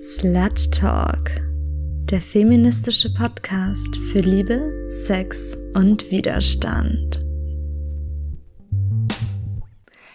[0.00, 1.28] Slut Talk,
[2.04, 7.24] der feministische Podcast für Liebe, Sex und Widerstand.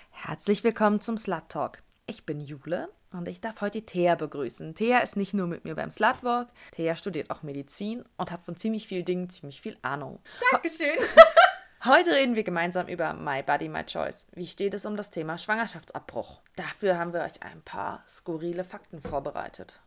[0.10, 1.84] Herzlich willkommen zum Slut Talk.
[2.08, 4.74] Ich bin Jule und ich darf heute Thea begrüßen.
[4.74, 8.56] Thea ist nicht nur mit mir beim Slutwalk, Thea studiert auch Medizin und hat von
[8.56, 10.20] ziemlich vielen Dingen ziemlich viel Ahnung.
[10.54, 10.98] Dankeschön.
[11.86, 14.26] Heute reden wir gemeinsam über My Body, My Choice.
[14.32, 16.40] Wie steht es um das Thema Schwangerschaftsabbruch?
[16.56, 19.82] Dafür haben wir euch ein paar skurrile Fakten vorbereitet.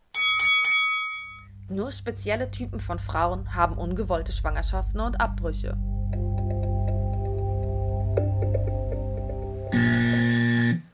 [1.71, 5.79] Nur spezielle Typen von Frauen haben ungewollte Schwangerschaften und Abbrüche.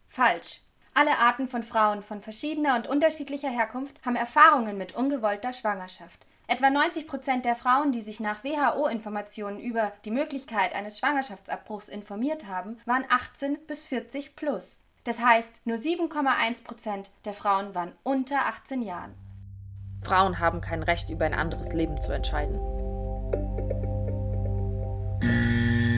[0.09, 0.61] Falsch.
[0.95, 6.27] Alle Arten von Frauen von verschiedener und unterschiedlicher Herkunft haben Erfahrungen mit ungewollter Schwangerschaft.
[6.49, 12.47] Etwa 90 Prozent der Frauen, die sich nach WHO-Informationen über die Möglichkeit eines Schwangerschaftsabbruchs informiert
[12.47, 14.83] haben, waren 18 bis 40 plus.
[15.05, 19.15] Das heißt, nur 7,1 Prozent der Frauen waren unter 18 Jahren.
[20.03, 22.59] Frauen haben kein Recht, über ein anderes Leben zu entscheiden.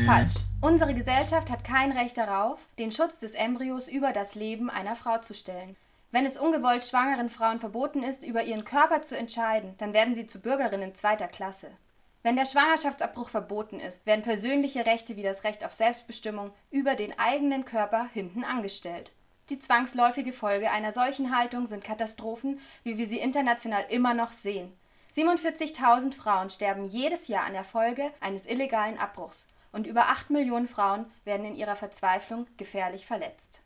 [0.05, 0.35] Falsch.
[0.61, 5.19] Unsere Gesellschaft hat kein Recht darauf, den Schutz des Embryos über das Leben einer Frau
[5.19, 5.77] zu stellen.
[6.15, 10.29] Wenn es ungewollt schwangeren Frauen verboten ist, über ihren Körper zu entscheiden, dann werden sie
[10.29, 11.73] zu Bürgerinnen zweiter Klasse.
[12.23, 17.19] Wenn der Schwangerschaftsabbruch verboten ist, werden persönliche Rechte wie das Recht auf Selbstbestimmung über den
[17.19, 19.11] eigenen Körper hinten angestellt.
[19.51, 24.73] Die zwangsläufige Folge einer solchen Haltung sind Katastrophen, wie wir sie international immer noch sehen.
[25.17, 30.69] 47.000 Frauen sterben jedes Jahr an der Folge eines illegalen Abbruchs und über 8 Millionen
[30.69, 33.64] Frauen werden in ihrer Verzweiflung gefährlich verletzt.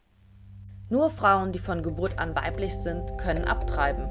[0.90, 4.08] Nur Frauen, die von Geburt an weiblich sind, können abtreiben.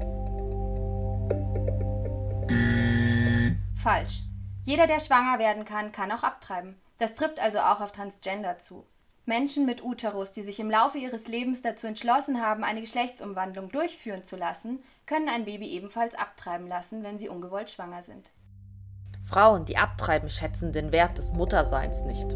[3.74, 4.22] Falsch.
[4.62, 6.76] Jeder, der schwanger werden kann, kann auch abtreiben.
[6.98, 8.84] Das trifft also auch auf Transgender zu.
[9.26, 14.24] Menschen mit Uterus, die sich im Laufe ihres Lebens dazu entschlossen haben, eine Geschlechtsumwandlung durchführen
[14.24, 18.30] zu lassen, können ein Baby ebenfalls abtreiben lassen, wenn sie ungewollt schwanger sind.
[19.22, 22.32] Frauen, die abtreiben, schätzen den Wert des Mutterseins nicht.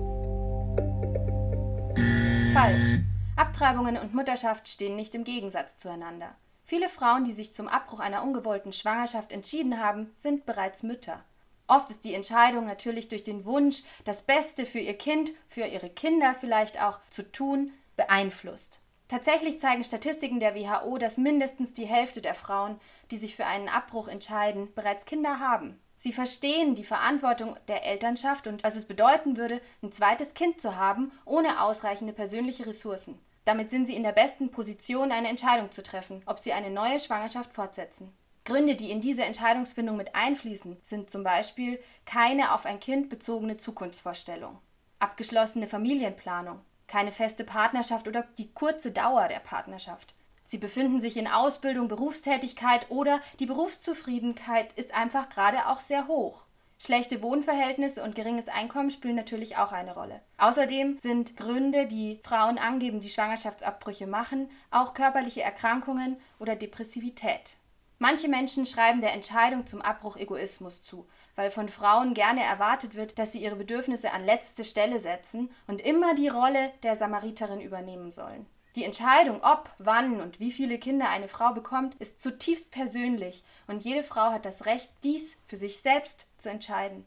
[2.52, 2.98] Falsch.
[3.42, 6.36] Abtreibungen und Mutterschaft stehen nicht im Gegensatz zueinander.
[6.64, 11.24] Viele Frauen, die sich zum Abbruch einer ungewollten Schwangerschaft entschieden haben, sind bereits Mütter.
[11.66, 15.90] Oft ist die Entscheidung natürlich durch den Wunsch, das Beste für ihr Kind, für ihre
[15.90, 18.78] Kinder vielleicht auch zu tun, beeinflusst.
[19.08, 22.78] Tatsächlich zeigen Statistiken der WHO, dass mindestens die Hälfte der Frauen,
[23.10, 25.80] die sich für einen Abbruch entscheiden, bereits Kinder haben.
[25.96, 30.76] Sie verstehen die Verantwortung der Elternschaft und was es bedeuten würde, ein zweites Kind zu
[30.76, 33.18] haben, ohne ausreichende persönliche Ressourcen.
[33.44, 37.00] Damit sind sie in der besten Position, eine Entscheidung zu treffen, ob sie eine neue
[37.00, 38.12] Schwangerschaft fortsetzen.
[38.44, 43.56] Gründe, die in diese Entscheidungsfindung mit einfließen, sind zum Beispiel keine auf ein Kind bezogene
[43.56, 44.58] Zukunftsvorstellung,
[44.98, 50.14] abgeschlossene Familienplanung, keine feste Partnerschaft oder die kurze Dauer der Partnerschaft.
[50.44, 56.44] Sie befinden sich in Ausbildung, Berufstätigkeit oder die Berufszufriedenheit ist einfach gerade auch sehr hoch.
[56.84, 60.20] Schlechte Wohnverhältnisse und geringes Einkommen spielen natürlich auch eine Rolle.
[60.38, 67.54] Außerdem sind Gründe, die Frauen angeben, die Schwangerschaftsabbrüche machen, auch körperliche Erkrankungen oder Depressivität.
[68.00, 71.06] Manche Menschen schreiben der Entscheidung zum Abbruch Egoismus zu,
[71.36, 75.80] weil von Frauen gerne erwartet wird, dass sie ihre Bedürfnisse an letzte Stelle setzen und
[75.80, 78.44] immer die Rolle der Samariterin übernehmen sollen.
[78.74, 83.84] Die Entscheidung, ob, wann und wie viele Kinder eine Frau bekommt, ist zutiefst persönlich und
[83.84, 87.04] jede Frau hat das Recht, dies für sich selbst zu entscheiden.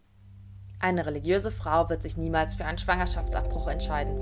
[0.80, 4.20] Eine religiöse Frau wird sich niemals für einen Schwangerschaftsabbruch entscheiden.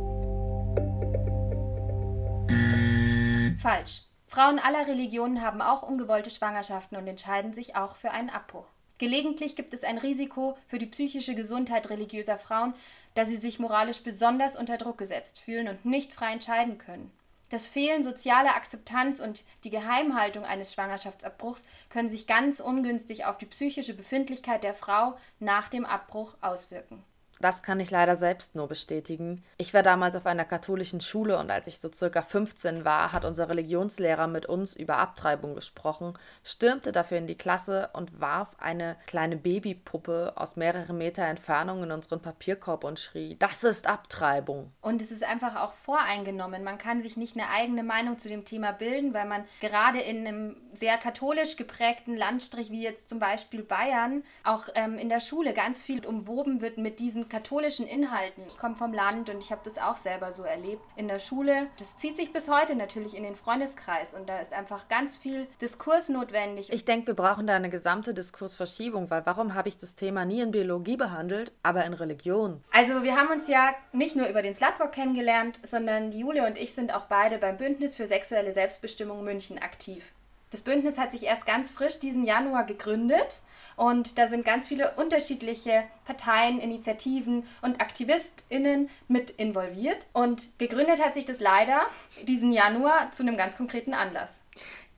[3.59, 4.03] Falsch.
[4.27, 8.67] Frauen aller Religionen haben auch ungewollte Schwangerschaften und entscheiden sich auch für einen Abbruch.
[8.99, 12.73] Gelegentlich gibt es ein Risiko für die psychische Gesundheit religiöser Frauen,
[13.15, 17.11] da sie sich moralisch besonders unter Druck gesetzt fühlen und nicht frei entscheiden können.
[17.53, 23.45] Das Fehlen sozialer Akzeptanz und die Geheimhaltung eines Schwangerschaftsabbruchs können sich ganz ungünstig auf die
[23.45, 27.03] psychische Befindlichkeit der Frau nach dem Abbruch auswirken.
[27.39, 29.43] Das kann ich leider selbst nur bestätigen.
[29.57, 33.25] Ich war damals auf einer katholischen Schule und als ich so circa 15 war, hat
[33.25, 36.13] unser Religionslehrer mit uns über Abtreibung gesprochen,
[36.43, 41.91] stürmte dafür in die Klasse und warf eine kleine Babypuppe aus mehreren Meter Entfernung in
[41.91, 44.71] unseren Papierkorb und schrie: Das ist Abtreibung.
[44.81, 46.63] Und es ist einfach auch voreingenommen.
[46.63, 50.25] Man kann sich nicht eine eigene Meinung zu dem Thema bilden, weil man gerade in
[50.25, 55.53] einem sehr katholisch geprägten Landstrich wie jetzt zum Beispiel Bayern auch ähm, in der Schule
[55.53, 58.43] ganz viel umwoben wird mit diesen katholischen Inhalten.
[58.47, 61.65] Ich komme vom Land und ich habe das auch selber so erlebt in der Schule.
[61.79, 65.47] Das zieht sich bis heute natürlich in den Freundeskreis und da ist einfach ganz viel
[65.59, 66.71] Diskurs notwendig.
[66.71, 70.41] Ich denke, wir brauchen da eine gesamte Diskursverschiebung, weil warum habe ich das Thema nie
[70.41, 72.63] in Biologie behandelt, aber in Religion?
[72.71, 76.75] Also wir haben uns ja nicht nur über den Slutwalk kennengelernt, sondern Julia und ich
[76.75, 80.11] sind auch beide beim Bündnis für sexuelle Selbstbestimmung München aktiv.
[80.51, 83.41] Das Bündnis hat sich erst ganz frisch diesen Januar gegründet
[83.75, 90.05] und da sind ganz viele unterschiedliche Parteien, Initiativen und AktivistInnen mit involviert.
[90.13, 91.81] Und gegründet hat sich das leider
[92.23, 94.41] diesen Januar zu einem ganz konkreten Anlass.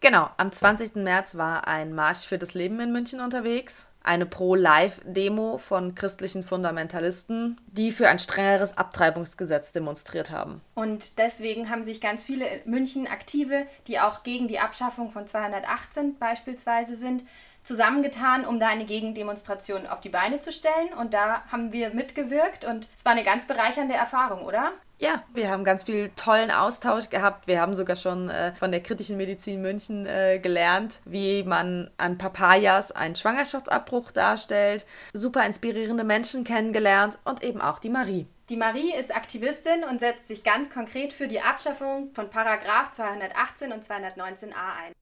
[0.02, 0.96] Genau, am 20.
[0.96, 3.90] März war ein Marsch für das Leben in München unterwegs.
[4.04, 10.62] Eine Pro-Life-Demo von christlichen Fundamentalisten, die für ein strengeres Abtreibungsgesetz demonstriert haben.
[10.76, 15.26] Und deswegen haben sich ganz viele in München Aktive, die auch gegen die Abschaffung von
[15.26, 17.24] 218 beispielsweise sind,
[17.66, 20.94] zusammengetan, um da eine Gegendemonstration auf die Beine zu stellen.
[21.00, 24.72] Und da haben wir mitgewirkt und es war eine ganz bereichernde Erfahrung, oder?
[24.98, 27.48] Ja, wir haben ganz viel tollen Austausch gehabt.
[27.48, 32.18] Wir haben sogar schon äh, von der kritischen Medizin München äh, gelernt, wie man an
[32.18, 34.86] Papayas einen Schwangerschaftsabbruch darstellt.
[35.12, 38.26] Super inspirierende Menschen kennengelernt und eben auch die Marie.
[38.48, 43.74] Die Marie ist Aktivistin und setzt sich ganz konkret für die Abschaffung von Paragraph 218
[43.74, 44.54] und 219a
[44.86, 44.94] ein.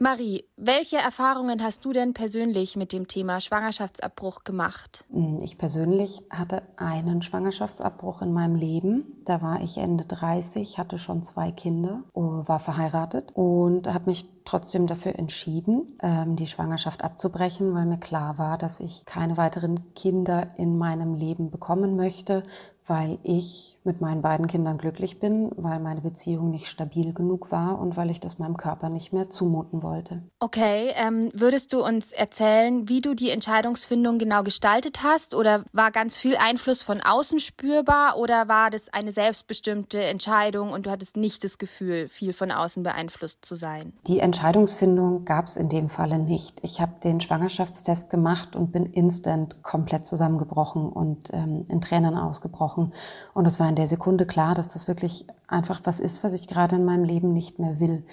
[0.00, 5.04] Marie, welche Erfahrungen hast du denn persönlich mit dem Thema Schwangerschaftsabbruch gemacht?
[5.10, 9.20] Hm, ich persönlich hatte einen Schwangerschaftsabbruch in meinem Leben.
[9.24, 14.24] Da war ich Ende 30, hatte schon zwei Kinder, oh, war verheiratet und habe mich
[14.44, 19.94] trotzdem dafür entschieden, ähm, die Schwangerschaft abzubrechen, weil mir klar war, dass ich keine weiteren
[19.94, 22.44] Kinder in meinem Leben bekommen möchte,
[22.88, 27.78] weil ich mit meinen beiden Kindern glücklich bin, weil meine Beziehung nicht stabil genug war
[27.78, 30.22] und weil ich das meinem Körper nicht mehr zumuten wollte.
[30.40, 35.34] Okay, ähm, würdest du uns erzählen, wie du die Entscheidungsfindung genau gestaltet hast?
[35.34, 40.86] Oder war ganz viel Einfluss von außen spürbar oder war das eine selbstbestimmte Entscheidung und
[40.86, 43.92] du hattest nicht das Gefühl, viel von außen beeinflusst zu sein?
[44.06, 46.60] Die Entscheidungsfindung gab es in dem Falle nicht.
[46.62, 52.77] Ich habe den Schwangerschaftstest gemacht und bin instant komplett zusammengebrochen und ähm, in Tränen ausgebrochen
[52.78, 52.92] gesprochen.
[53.34, 56.48] Und es war in der Sekunde klar, dass das wirklich einfach was ist, was ich
[56.48, 58.04] gerade in meinem Leben nicht mehr will.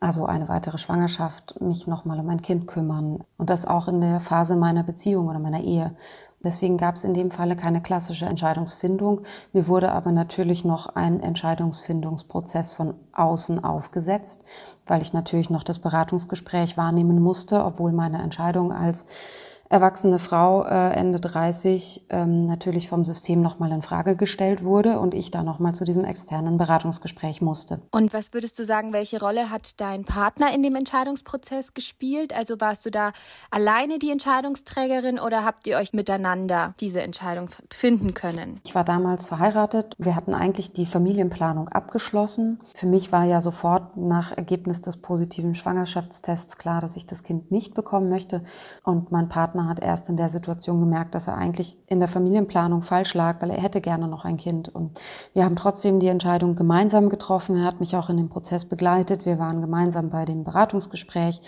[0.00, 3.24] Also eine weitere Schwangerschaft, mich nochmal um ein Kind kümmern.
[3.36, 5.92] Und das auch in der Phase meiner Beziehung oder meiner Ehe.
[6.44, 9.22] Deswegen gab es in dem Falle keine klassische Entscheidungsfindung.
[9.52, 14.44] Mir wurde aber natürlich noch ein Entscheidungsfindungsprozess von außen aufgesetzt,
[14.86, 19.06] weil ich natürlich noch das Beratungsgespräch wahrnehmen musste, obwohl meine Entscheidung als
[19.68, 25.14] erwachsene Frau, äh, Ende 30, ähm, natürlich vom System nochmal in Frage gestellt wurde und
[25.14, 27.80] ich da nochmal zu diesem externen Beratungsgespräch musste.
[27.90, 32.34] Und was würdest du sagen, welche Rolle hat dein Partner in dem Entscheidungsprozess gespielt?
[32.34, 33.12] Also warst du da
[33.50, 38.60] alleine die Entscheidungsträgerin oder habt ihr euch miteinander diese Entscheidung finden können?
[38.64, 39.94] Ich war damals verheiratet.
[39.98, 42.60] Wir hatten eigentlich die Familienplanung abgeschlossen.
[42.74, 47.50] Für mich war ja sofort nach Ergebnis des positiven Schwangerschaftstests klar, dass ich das Kind
[47.50, 48.42] nicht bekommen möchte.
[48.82, 52.08] Und mein Partner Partner hat erst in der Situation gemerkt, dass er eigentlich in der
[52.08, 54.68] Familienplanung falsch lag, weil er hätte gerne noch ein Kind.
[54.68, 55.00] Und
[55.34, 57.56] wir haben trotzdem die Entscheidung gemeinsam getroffen.
[57.56, 59.26] Er hat mich auch in dem Prozess begleitet.
[59.26, 61.40] Wir waren gemeinsam bei dem Beratungsgespräch.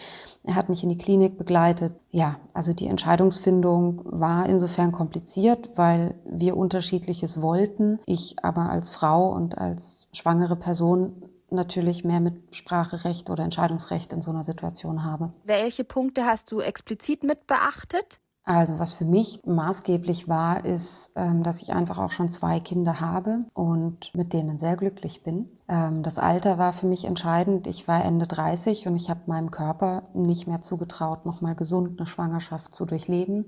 [0.43, 1.93] Er hat mich in die Klinik begleitet.
[2.11, 8.01] Ja, also die Entscheidungsfindung war insofern kompliziert, weil wir unterschiedliches wollten.
[8.07, 14.23] Ich aber als Frau und als schwangere Person natürlich mehr mit Spracherecht oder Entscheidungsrecht in
[14.23, 15.33] so einer Situation habe.
[15.45, 18.21] Welche Punkte hast du explizit mit beachtet?
[18.45, 23.01] Also was für mich maßgeblich war, ist, ähm, dass ich einfach auch schon zwei Kinder
[23.01, 25.49] habe und mit denen sehr glücklich bin.
[25.69, 27.67] Ähm, das Alter war für mich entscheidend.
[27.67, 32.07] Ich war Ende 30 und ich habe meinem Körper nicht mehr zugetraut, nochmal gesund eine
[32.07, 33.45] Schwangerschaft zu durchleben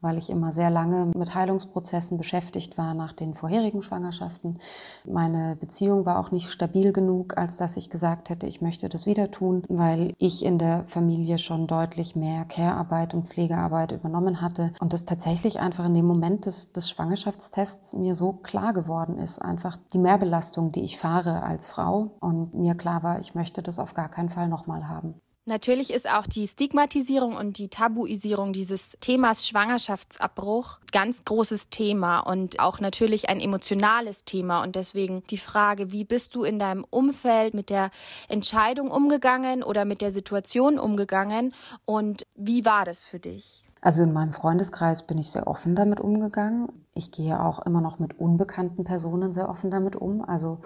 [0.00, 4.58] weil ich immer sehr lange mit Heilungsprozessen beschäftigt war nach den vorherigen Schwangerschaften.
[5.04, 9.06] Meine Beziehung war auch nicht stabil genug, als dass ich gesagt hätte, ich möchte das
[9.06, 14.72] wieder tun, weil ich in der Familie schon deutlich mehr Care-Arbeit und Pflegearbeit übernommen hatte
[14.80, 19.40] und das tatsächlich einfach in dem Moment des, des Schwangerschaftstests mir so klar geworden ist,
[19.40, 23.78] einfach die Mehrbelastung, die ich fahre als Frau und mir klar war, ich möchte das
[23.78, 25.14] auf gar keinen Fall nochmal haben.
[25.46, 32.60] Natürlich ist auch die Stigmatisierung und die Tabuisierung dieses Themas Schwangerschaftsabbruch ganz großes Thema und
[32.60, 34.62] auch natürlich ein emotionales Thema.
[34.62, 37.90] Und deswegen die Frage, wie bist du in deinem Umfeld mit der
[38.28, 41.52] Entscheidung umgegangen oder mit der Situation umgegangen
[41.84, 43.64] und wie war das für dich?
[43.84, 46.72] Also in meinem Freundeskreis bin ich sehr offen damit umgegangen.
[46.94, 50.22] Ich gehe auch immer noch mit unbekannten Personen sehr offen damit um.
[50.22, 50.60] Also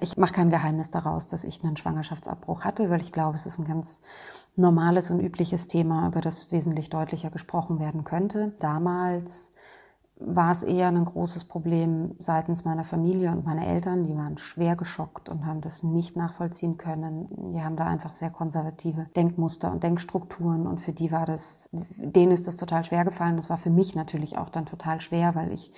[0.00, 3.58] ich mache kein Geheimnis daraus, dass ich einen Schwangerschaftsabbruch hatte, weil ich glaube, es ist
[3.58, 4.00] ein ganz
[4.56, 8.52] normales und übliches Thema, über das wesentlich deutlicher gesprochen werden könnte.
[8.58, 9.52] Damals
[10.20, 14.02] war es eher ein großes Problem seitens meiner Familie und meiner Eltern.
[14.02, 17.28] Die waren schwer geschockt und haben das nicht nachvollziehen können.
[17.52, 22.32] Die haben da einfach sehr konservative Denkmuster und Denkstrukturen und für die war das, denen
[22.32, 23.36] ist das total schwer gefallen.
[23.36, 25.70] Das war für mich natürlich auch dann total schwer, weil ich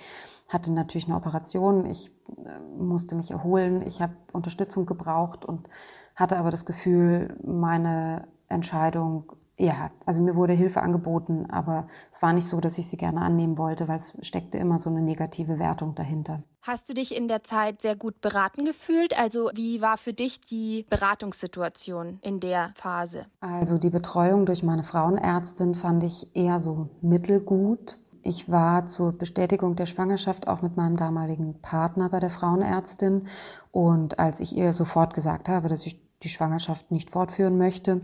[0.53, 2.11] hatte natürlich eine Operation, ich
[2.45, 5.67] äh, musste mich erholen, ich habe Unterstützung gebraucht und
[6.15, 9.31] hatte aber das Gefühl, meine Entscheidung
[9.61, 13.21] ja, also mir wurde Hilfe angeboten, aber es war nicht so, dass ich sie gerne
[13.21, 16.41] annehmen wollte, weil es steckte immer so eine negative Wertung dahinter.
[16.63, 19.17] Hast du dich in der Zeit sehr gut beraten gefühlt?
[19.17, 23.27] Also wie war für dich die Beratungssituation in der Phase?
[23.39, 27.97] Also die Betreuung durch meine Frauenärztin fand ich eher so mittelgut.
[28.23, 33.25] Ich war zur Bestätigung der Schwangerschaft auch mit meinem damaligen Partner bei der Frauenärztin.
[33.71, 37.99] Und als ich ihr sofort gesagt habe, dass ich die Schwangerschaft nicht fortführen möchte,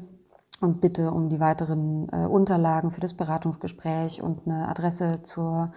[0.59, 5.71] und bitte um die weiteren äh, Unterlagen für das Beratungsgespräch und eine Adresse zur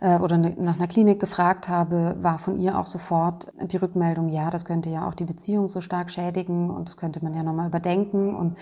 [0.00, 4.28] äh, oder ne, nach einer Klinik gefragt habe, war von ihr auch sofort die Rückmeldung,
[4.28, 7.42] ja, das könnte ja auch die Beziehung so stark schädigen und das könnte man ja
[7.42, 8.58] nochmal überdenken und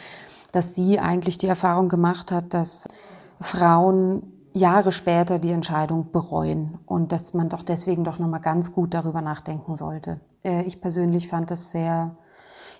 [0.52, 2.88] dass sie eigentlich die Erfahrung gemacht hat, dass
[3.40, 8.94] Frauen Jahre später die Entscheidung bereuen und dass man doch deswegen doch nochmal ganz gut
[8.94, 10.20] darüber nachdenken sollte.
[10.44, 12.16] Äh, ich persönlich fand das sehr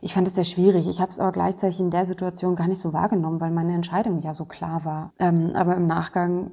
[0.00, 0.88] ich fand es sehr schwierig.
[0.88, 4.18] Ich habe es aber gleichzeitig in der Situation gar nicht so wahrgenommen, weil meine Entscheidung
[4.18, 5.12] ja so klar war.
[5.18, 6.52] Ähm, aber im Nachgang,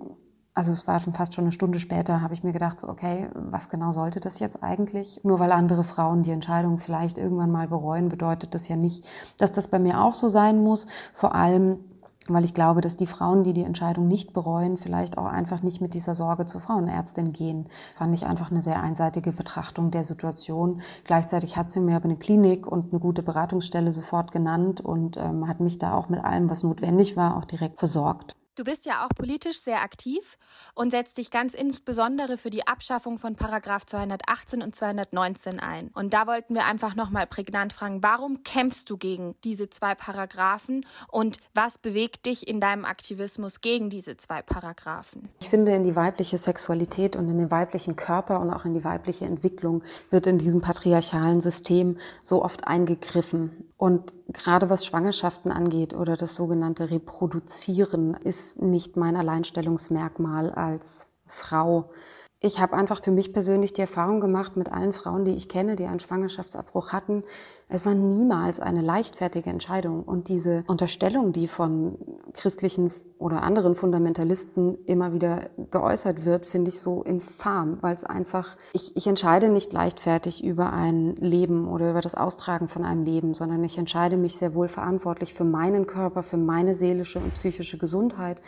[0.54, 3.30] also es war schon fast schon eine Stunde später, habe ich mir gedacht, so, okay,
[3.34, 5.22] was genau sollte das jetzt eigentlich?
[5.24, 9.08] Nur weil andere Frauen die Entscheidung vielleicht irgendwann mal bereuen, bedeutet das ja nicht,
[9.38, 10.88] dass das bei mir auch so sein muss.
[11.14, 11.80] Vor allem
[12.28, 15.82] weil ich glaube, dass die Frauen, die die Entscheidung nicht bereuen, vielleicht auch einfach nicht
[15.82, 17.68] mit dieser Sorge zur Frauenärztin gehen.
[17.94, 20.82] Fand ich einfach eine sehr einseitige Betrachtung der Situation.
[21.04, 25.48] Gleichzeitig hat sie mir aber eine Klinik und eine gute Beratungsstelle sofort genannt und ähm,
[25.48, 28.36] hat mich da auch mit allem, was notwendig war, auch direkt versorgt.
[28.56, 30.38] Du bist ja auch politisch sehr aktiv
[30.76, 35.92] und setzt dich ganz insbesondere für die Abschaffung von Paragraph 218 und 219 ein.
[35.94, 40.86] Und da wollten wir einfach nochmal prägnant fragen, warum kämpfst du gegen diese zwei Paragraphen
[41.10, 45.28] und was bewegt dich in deinem Aktivismus gegen diese zwei Paragraphen?
[45.42, 48.86] Ich finde, in die weibliche Sexualität und in den weiblichen Körper und auch in die
[48.86, 53.66] weibliche Entwicklung wird in diesem patriarchalen System so oft eingegriffen.
[53.86, 61.92] Und gerade was Schwangerschaften angeht oder das sogenannte Reproduzieren ist nicht mein Alleinstellungsmerkmal als Frau.
[62.40, 65.76] Ich habe einfach für mich persönlich die Erfahrung gemacht mit allen Frauen, die ich kenne,
[65.76, 67.24] die einen Schwangerschaftsabbruch hatten,
[67.70, 70.02] es war niemals eine leichtfertige Entscheidung.
[70.02, 71.98] Und diese Unterstellung, die von
[72.36, 78.58] christlichen oder anderen Fundamentalisten immer wieder geäußert wird, finde ich so infam, weil es einfach,
[78.74, 83.34] ich, ich entscheide nicht leichtfertig über ein Leben oder über das Austragen von einem Leben,
[83.34, 87.78] sondern ich entscheide mich sehr wohl verantwortlich für meinen Körper, für meine seelische und psychische
[87.78, 88.42] Gesundheit,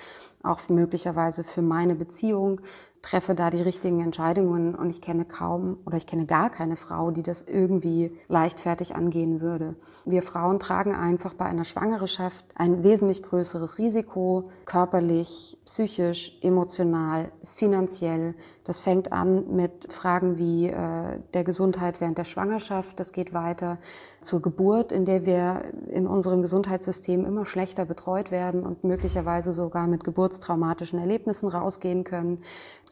[0.43, 2.61] auch möglicherweise für meine Beziehung,
[3.01, 7.11] treffe da die richtigen Entscheidungen und ich kenne kaum oder ich kenne gar keine Frau,
[7.11, 9.75] die das irgendwie leichtfertig angehen würde.
[10.05, 18.35] Wir Frauen tragen einfach bei einer Schwangerschaft ein wesentlich größeres Risiko, körperlich, psychisch, emotional, finanziell.
[18.67, 22.99] Das fängt an mit Fragen wie äh, der Gesundheit während der Schwangerschaft.
[22.99, 23.77] Das geht weiter
[24.19, 29.87] zur Geburt, in der wir in unserem Gesundheitssystem immer schlechter betreut werden und möglicherweise sogar
[29.87, 32.39] mit geburtstraumatischen Erlebnissen rausgehen können.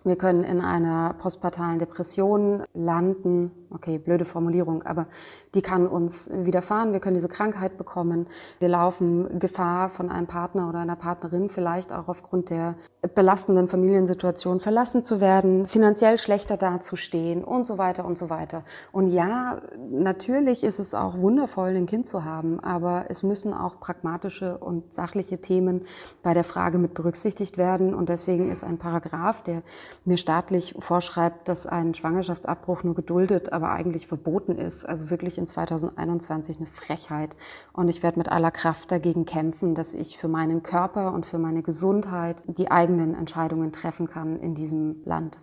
[0.05, 3.50] Wir können in einer postpartalen Depression landen.
[3.72, 5.08] Okay, blöde Formulierung, aber
[5.55, 6.94] die kann uns widerfahren.
[6.94, 8.27] Wir können diese Krankheit bekommen.
[8.60, 12.75] Wir laufen Gefahr, von einem Partner oder einer Partnerin vielleicht auch aufgrund der
[13.15, 18.63] belastenden Familiensituation verlassen zu werden, finanziell schlechter dazustehen und so weiter und so weiter.
[18.91, 23.79] Und ja, natürlich ist es auch wundervoll, ein Kind zu haben, aber es müssen auch
[23.79, 25.81] pragmatische und sachliche Themen
[26.24, 27.93] bei der Frage mit berücksichtigt werden.
[27.93, 29.63] Und deswegen ist ein Paragraph, der
[30.03, 35.48] mir staatlich vorschreibt, dass ein Schwangerschaftsabbruch nur geduldet, aber eigentlich verboten ist, also wirklich in
[35.48, 37.36] 2021 eine Frechheit.
[37.74, 41.38] Und ich werde mit aller Kraft dagegen kämpfen, dass ich für meinen Körper und für
[41.38, 45.39] meine Gesundheit die eigenen Entscheidungen treffen kann in diesem Land.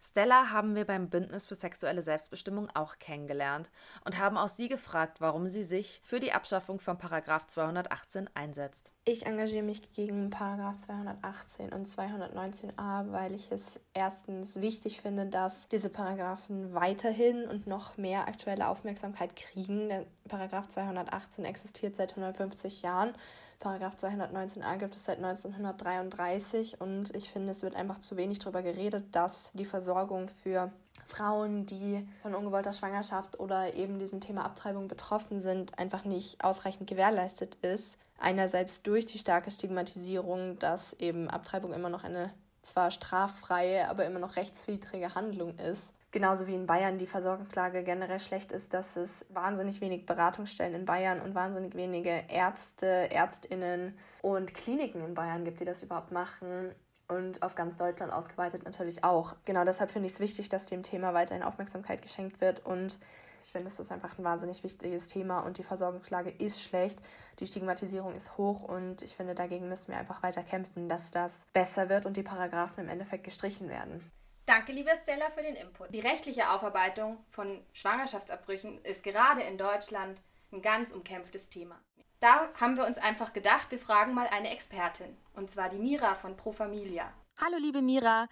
[0.00, 3.68] Stella haben wir beim Bündnis für sexuelle Selbstbestimmung auch kennengelernt
[4.04, 8.92] und haben auch sie gefragt, warum sie sich für die Abschaffung von Paragraph 218 einsetzt.
[9.04, 15.68] Ich engagiere mich gegen Paragraph 218 und 219a, weil ich es erstens wichtig finde, dass
[15.68, 19.88] diese Paragraphen weiterhin und noch mehr aktuelle Aufmerksamkeit kriegen.
[19.88, 23.14] Denn Paragraph 218 existiert seit 150 Jahren
[23.60, 28.62] Paragraph 219a gibt es seit 1933 und ich finde, es wird einfach zu wenig darüber
[28.62, 30.70] geredet, dass die Versorgung für
[31.06, 36.88] Frauen, die von ungewollter Schwangerschaft oder eben diesem Thema Abtreibung betroffen sind, einfach nicht ausreichend
[36.88, 37.98] gewährleistet ist.
[38.20, 44.20] Einerseits durch die starke Stigmatisierung, dass eben Abtreibung immer noch eine zwar straffreie, aber immer
[44.20, 49.26] noch rechtswidrige Handlung ist genauso wie in Bayern die Versorgungslage generell schlecht ist, dass es
[49.30, 55.60] wahnsinnig wenig Beratungsstellen in Bayern und wahnsinnig wenige Ärzte, Ärztinnen und Kliniken in Bayern gibt,
[55.60, 56.74] die das überhaupt machen.
[57.10, 59.34] und auf ganz Deutschland ausgeweitet natürlich auch.
[59.46, 62.98] Genau deshalb finde ich es wichtig, dass dem Thema weiterhin Aufmerksamkeit geschenkt wird und
[63.42, 67.00] ich finde, es ist einfach ein wahnsinnig wichtiges Thema und die Versorgungslage ist schlecht.
[67.38, 71.46] Die Stigmatisierung ist hoch und ich finde, dagegen müssen wir einfach weiter kämpfen, dass das
[71.52, 74.10] besser wird und die Paragraphen im Endeffekt gestrichen werden.
[74.48, 75.92] Danke, liebe Stella, für den Input.
[75.92, 81.78] Die rechtliche Aufarbeitung von Schwangerschaftsabbrüchen ist gerade in Deutschland ein ganz umkämpftes Thema.
[82.20, 86.14] Da haben wir uns einfach gedacht, wir fragen mal eine Expertin, und zwar die Mira
[86.14, 87.12] von Pro Familia.
[87.36, 88.26] Hallo, liebe Mira.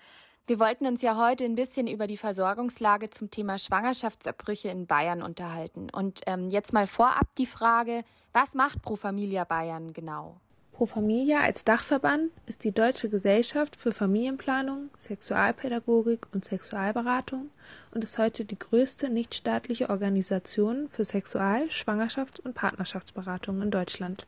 [0.47, 5.21] Wir wollten uns ja heute ein bisschen über die Versorgungslage zum Thema Schwangerschaftsabbrüche in Bayern
[5.23, 5.91] unterhalten.
[5.91, 10.41] Und ähm, jetzt mal vorab die Frage, was macht Pro Familia Bayern genau?
[10.77, 17.49] Pro Familia als Dachverband ist die Deutsche Gesellschaft für Familienplanung, Sexualpädagogik und Sexualberatung
[17.93, 24.27] und ist heute die größte nichtstaatliche Organisation für Sexual-, Schwangerschafts- und Partnerschaftsberatung in Deutschland.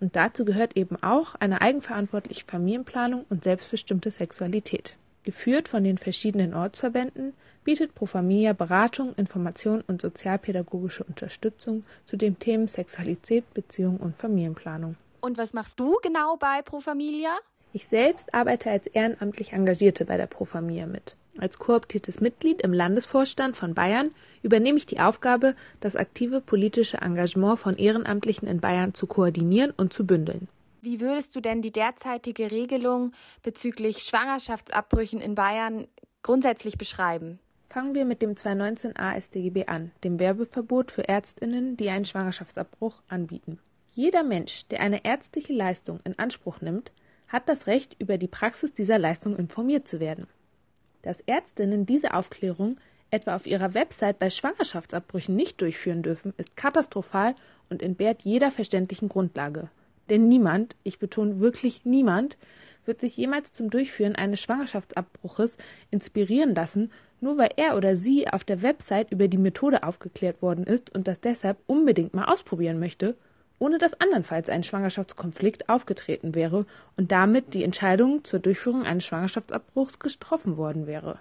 [0.00, 4.96] Und dazu gehört eben auch eine eigenverantwortliche Familienplanung und selbstbestimmte Sexualität.
[5.24, 12.38] Geführt von den verschiedenen Ortsverbänden bietet Pro Familia Beratung, Information und sozialpädagogische Unterstützung zu den
[12.38, 14.96] Themen Sexualität, Beziehung und Familienplanung.
[15.20, 17.30] Und was machst du genau bei Pro Familia?
[17.72, 21.16] Ich selbst arbeite als ehrenamtlich Engagierte bei der Pro Familia mit.
[21.38, 24.10] Als kooptiertes Mitglied im Landesvorstand von Bayern
[24.42, 29.92] übernehme ich die Aufgabe, das aktive politische Engagement von Ehrenamtlichen in Bayern zu koordinieren und
[29.92, 30.48] zu bündeln.
[30.82, 33.12] Wie würdest du denn die derzeitige Regelung
[33.42, 35.86] bezüglich Schwangerschaftsabbrüchen in Bayern
[36.22, 37.38] grundsätzlich beschreiben?
[37.68, 43.60] Fangen wir mit dem 219a StGB an, dem Werbeverbot für Ärztinnen, die einen Schwangerschaftsabbruch anbieten.
[43.94, 46.92] Jeder Mensch, der eine ärztliche Leistung in Anspruch nimmt,
[47.28, 50.26] hat das Recht, über die Praxis dieser Leistung informiert zu werden.
[51.02, 52.78] Dass Ärztinnen diese Aufklärung
[53.10, 57.34] etwa auf ihrer Website bei Schwangerschaftsabbrüchen nicht durchführen dürfen, ist katastrophal
[57.68, 59.68] und entbehrt jeder verständlichen Grundlage.
[60.08, 62.36] Denn niemand, ich betone wirklich niemand,
[62.84, 65.56] wird sich jemals zum Durchführen eines Schwangerschaftsabbruches
[65.90, 70.64] inspirieren lassen, nur weil er oder sie auf der Website über die Methode aufgeklärt worden
[70.64, 73.16] ist und das deshalb unbedingt mal ausprobieren möchte,
[73.60, 80.00] ohne dass andernfalls ein Schwangerschaftskonflikt aufgetreten wäre und damit die Entscheidung zur Durchführung eines Schwangerschaftsabbruchs
[80.00, 81.20] getroffen worden wäre.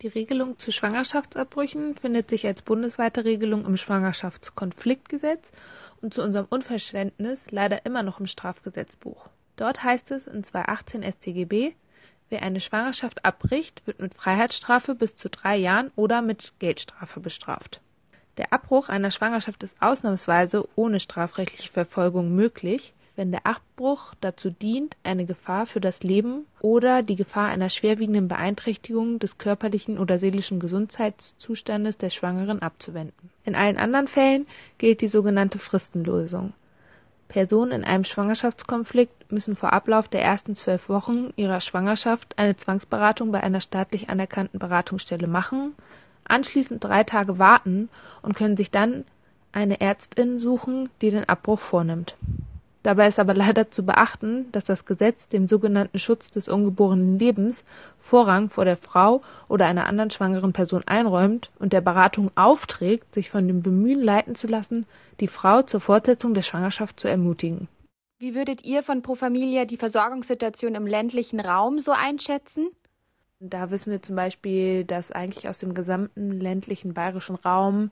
[0.00, 5.50] Die Regelung zu Schwangerschaftsabbrüchen findet sich als bundesweite Regelung im Schwangerschaftskonfliktgesetz
[6.00, 9.28] und zu unserem Unverständnis leider immer noch im Strafgesetzbuch.
[9.56, 11.74] Dort heißt es in 218 StGB,
[12.30, 17.82] wer eine Schwangerschaft abbricht, wird mit Freiheitsstrafe bis zu drei Jahren oder mit Geldstrafe bestraft.
[18.40, 24.96] Der Abbruch einer Schwangerschaft ist ausnahmsweise ohne strafrechtliche Verfolgung möglich, wenn der Abbruch dazu dient,
[25.02, 30.58] eine Gefahr für das Leben oder die Gefahr einer schwerwiegenden Beeinträchtigung des körperlichen oder seelischen
[30.58, 33.28] Gesundheitszustandes der Schwangeren abzuwenden.
[33.44, 34.46] In allen anderen Fällen
[34.78, 36.54] gilt die sogenannte Fristenlösung.
[37.28, 43.32] Personen in einem Schwangerschaftskonflikt müssen vor Ablauf der ersten zwölf Wochen ihrer Schwangerschaft eine Zwangsberatung
[43.32, 45.74] bei einer staatlich anerkannten Beratungsstelle machen,
[46.30, 47.88] anschließend drei Tage warten
[48.22, 49.04] und können sich dann
[49.52, 52.16] eine Ärztin suchen, die den Abbruch vornimmt
[52.82, 57.62] Dabei ist aber leider zu beachten, dass das Gesetz dem sogenannten Schutz des ungeborenen Lebens
[57.98, 63.28] Vorrang vor der Frau oder einer anderen schwangeren Person einräumt und der Beratung aufträgt, sich
[63.28, 64.86] von dem Bemühen leiten zu lassen,
[65.20, 67.68] die Frau zur Fortsetzung der Schwangerschaft zu ermutigen.
[68.18, 72.68] Wie würdet ihr von Pro Familia die Versorgungssituation im ländlichen Raum so einschätzen?
[73.42, 77.90] Da wissen wir zum Beispiel, dass eigentlich aus dem gesamten ländlichen bayerischen Raum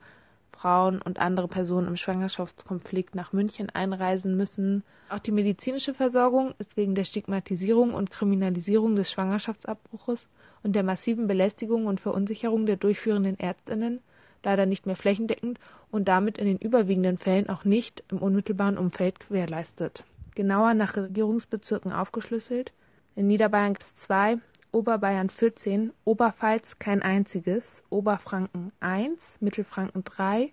[0.53, 4.83] Frauen und andere Personen im Schwangerschaftskonflikt nach München einreisen müssen.
[5.09, 10.27] Auch die medizinische Versorgung ist wegen der Stigmatisierung und Kriminalisierung des Schwangerschaftsabbruches
[10.65, 14.01] und der massiven Belästigung und Verunsicherung der durchführenden Ärztinnen
[14.45, 15.59] leider nicht mehr flächendeckend
[15.91, 20.05] und damit in den überwiegenden Fällen auch nicht im unmittelbaren Umfeld gewährleistet.
[20.35, 22.73] Genauer nach Regierungsbezirken aufgeschlüsselt.
[23.17, 24.39] In Niederbayern gibt es zwei,
[24.79, 30.53] Oberbayern 14, Oberpfalz kein einziges, Oberfranken 1, Mittelfranken 3,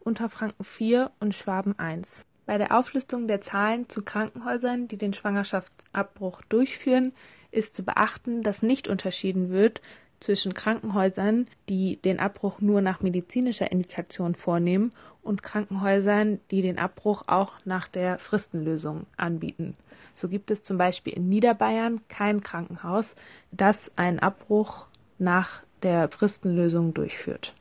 [0.00, 2.26] Unterfranken 4 und Schwaben 1.
[2.44, 7.14] Bei der Auflistung der Zahlen zu Krankenhäusern, die den Schwangerschaftsabbruch durchführen,
[7.50, 9.80] ist zu beachten, dass nicht unterschieden wird
[10.20, 17.22] zwischen Krankenhäusern, die den Abbruch nur nach medizinischer Indikation vornehmen, und Krankenhäusern, die den Abbruch
[17.26, 19.78] auch nach der Fristenlösung anbieten.
[20.22, 23.16] So gibt es zum Beispiel in Niederbayern kein Krankenhaus,
[23.50, 24.86] das einen Abbruch
[25.18, 27.54] nach der Fristenlösung durchführt.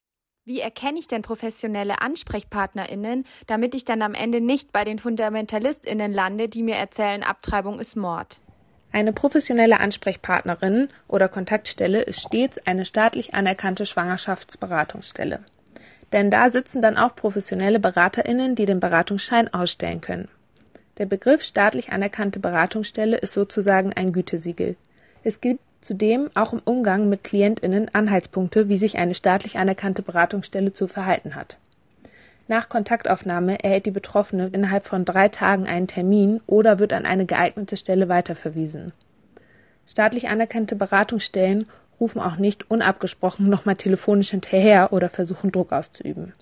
[0.46, 6.14] Wie erkenne ich denn professionelle AnsprechpartnerInnen, damit ich dann am Ende nicht bei den FundamentalistInnen
[6.14, 8.42] lande, die mir erzählen, Abtreibung ist Mord?
[8.92, 15.40] Eine professionelle Ansprechpartnerin oder Kontaktstelle ist stets eine staatlich anerkannte Schwangerschaftsberatungsstelle.
[16.12, 20.28] Denn da sitzen dann auch professionelle BeraterInnen, die den Beratungsschein ausstellen können.
[21.02, 24.76] Der Begriff staatlich anerkannte Beratungsstelle ist sozusagen ein Gütesiegel.
[25.24, 30.74] Es gibt Zudem auch im Umgang mit KlientInnen Anhaltspunkte, wie sich eine staatlich anerkannte Beratungsstelle
[30.74, 31.58] zu verhalten hat.
[32.48, 37.26] Nach Kontaktaufnahme erhält die Betroffene innerhalb von drei Tagen einen Termin oder wird an eine
[37.26, 38.94] geeignete Stelle weiterverwiesen.
[39.88, 41.66] Staatlich anerkannte Beratungsstellen
[42.00, 46.34] rufen auch nicht unabgesprochen nochmal telefonisch hinterher oder versuchen Druck auszuüben.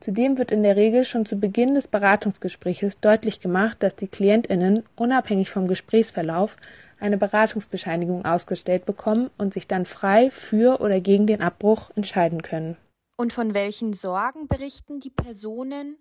[0.00, 4.82] Zudem wird in der Regel schon zu Beginn des Beratungsgespräches deutlich gemacht, dass die KlientInnen
[4.96, 6.56] unabhängig vom Gesprächsverlauf
[6.98, 12.76] eine Beratungsbescheinigung ausgestellt bekommen und sich dann frei für oder gegen den Abbruch entscheiden können.
[13.16, 15.98] Und von welchen Sorgen berichten die Personen,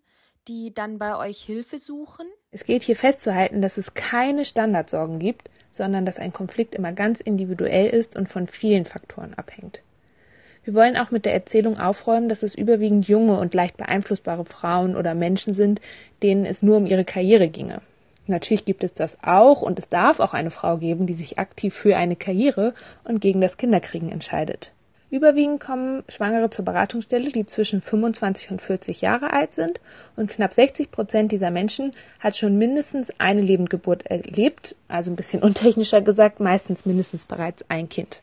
[0.47, 2.25] die dann bei euch Hilfe suchen?
[2.51, 7.19] Es gilt hier festzuhalten, dass es keine Standardsorgen gibt, sondern dass ein Konflikt immer ganz
[7.19, 9.81] individuell ist und von vielen Faktoren abhängt.
[10.69, 14.95] Wir wollen auch mit der Erzählung aufräumen, dass es überwiegend junge und leicht beeinflussbare Frauen
[14.95, 15.82] oder Menschen sind,
[16.21, 17.82] denen es nur um ihre Karriere ginge.
[18.27, 21.73] Natürlich gibt es das auch und es darf auch eine Frau geben, die sich aktiv
[21.73, 24.71] für eine Karriere und gegen das Kinderkriegen entscheidet.
[25.10, 29.82] Überwiegend kommen Schwangere zur Beratungsstelle, die zwischen 25 und 40 Jahre alt sind
[30.17, 35.41] und knapp 60 Prozent dieser Menschen hat schon mindestens eine Lebendgeburt erlebt, also ein bisschen
[35.41, 38.21] untechnischer gesagt, meistens mindestens bereits ein Kind.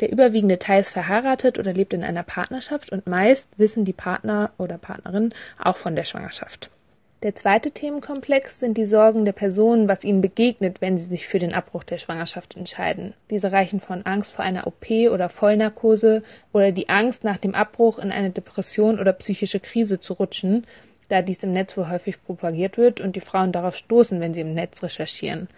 [0.00, 4.50] Der überwiegende Teil ist verheiratet oder lebt in einer Partnerschaft und meist wissen die Partner
[4.58, 6.70] oder Partnerin auch von der Schwangerschaft.
[7.22, 11.38] Der zweite Themenkomplex sind die Sorgen der Personen, was ihnen begegnet, wenn sie sich für
[11.38, 13.14] den Abbruch der Schwangerschaft entscheiden.
[13.30, 17.98] Diese reichen von Angst vor einer OP oder Vollnarkose oder die Angst, nach dem Abbruch
[17.98, 20.66] in eine Depression oder psychische Krise zu rutschen,
[21.08, 24.42] da dies im Netz wohl häufig propagiert wird und die Frauen darauf stoßen, wenn sie
[24.42, 25.48] im Netz recherchieren.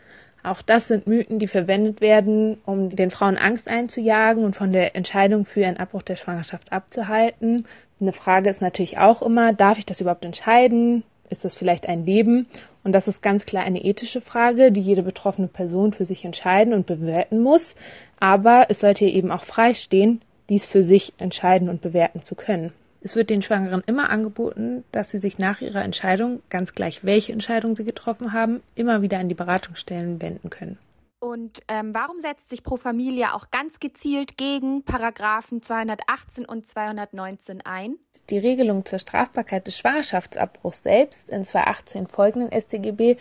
[0.43, 4.95] Auch das sind Mythen, die verwendet werden, um den Frauen Angst einzujagen und von der
[4.95, 7.67] Entscheidung für einen Abbruch der Schwangerschaft abzuhalten.
[8.01, 11.03] Eine Frage ist natürlich auch immer, darf ich das überhaupt entscheiden?
[11.31, 12.47] Ist das vielleicht ein Leben?
[12.85, 16.73] Und das ist ganz klar eine ethische Frage, die jede betroffene Person für sich entscheiden
[16.73, 17.75] und bewerten muss.
[18.21, 22.73] Aber es sollte eben auch freistehen, dies für sich entscheiden und bewerten zu können.
[23.01, 27.33] Es wird den Schwangeren immer angeboten, dass sie sich nach ihrer Entscheidung, ganz gleich welche
[27.33, 30.79] Entscheidung sie getroffen haben, immer wieder an die Beratungsstellen wenden können.
[31.21, 37.61] Und ähm, warum setzt sich Pro Familia auch ganz gezielt gegen Paragraphen 218 und 219
[37.65, 37.97] ein?
[38.31, 43.17] Die Regelung zur Strafbarkeit des Schwangerschaftsabbruchs selbst in 218 folgenden StGB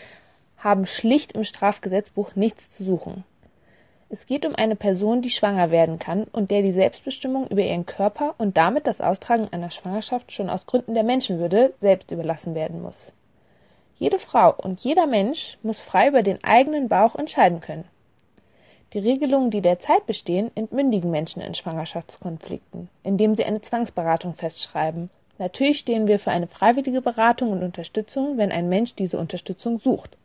[0.57, 3.23] haben schlicht im Strafgesetzbuch nichts zu suchen.
[4.09, 7.85] Es geht um eine Person, die schwanger werden kann und der die Selbstbestimmung über ihren
[7.85, 12.81] Körper und damit das Austragen einer Schwangerschaft schon aus Gründen der Menschenwürde selbst überlassen werden
[12.81, 13.11] muss.
[13.99, 17.83] Jede Frau und jeder Mensch muss frei über den eigenen Bauch entscheiden können.
[18.93, 25.09] Die Regelungen, die derzeit bestehen, entmündigen Menschen in Schwangerschaftskonflikten, indem sie eine Zwangsberatung festschreiben.
[25.37, 30.15] Natürlich stehen wir für eine freiwillige Beratung und Unterstützung, wenn ein Mensch diese Unterstützung sucht.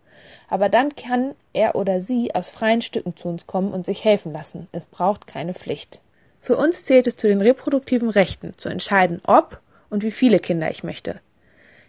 [0.52, 4.32] Aber dann kann er oder sie aus freien Stücken zu uns kommen und sich helfen
[4.32, 4.68] lassen.
[4.70, 5.98] Es braucht keine Pflicht.
[6.40, 10.70] Für uns zählt es zu den reproduktiven Rechten, zu entscheiden, ob und wie viele Kinder
[10.70, 11.20] ich möchte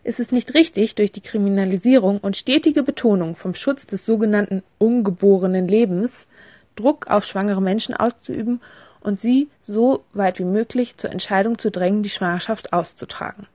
[0.04, 5.68] ist es nicht richtig, durch die Kriminalisierung und stetige Betonung vom Schutz des sogenannten ungeborenen
[5.68, 6.28] Lebens
[6.76, 8.62] Druck auf schwangere Menschen auszuüben
[9.00, 13.48] und sie so weit wie möglich zur Entscheidung zu drängen, die Schwangerschaft auszutragen.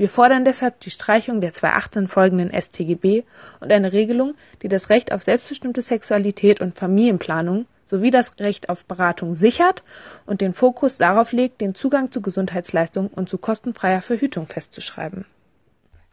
[0.00, 3.24] Wir fordern deshalb die Streichung der 218 folgenden StGB
[3.60, 8.86] und eine Regelung, die das Recht auf selbstbestimmte Sexualität und Familienplanung sowie das Recht auf
[8.86, 9.82] Beratung sichert
[10.24, 15.26] und den Fokus darauf legt, den Zugang zu Gesundheitsleistungen und zu kostenfreier Verhütung festzuschreiben.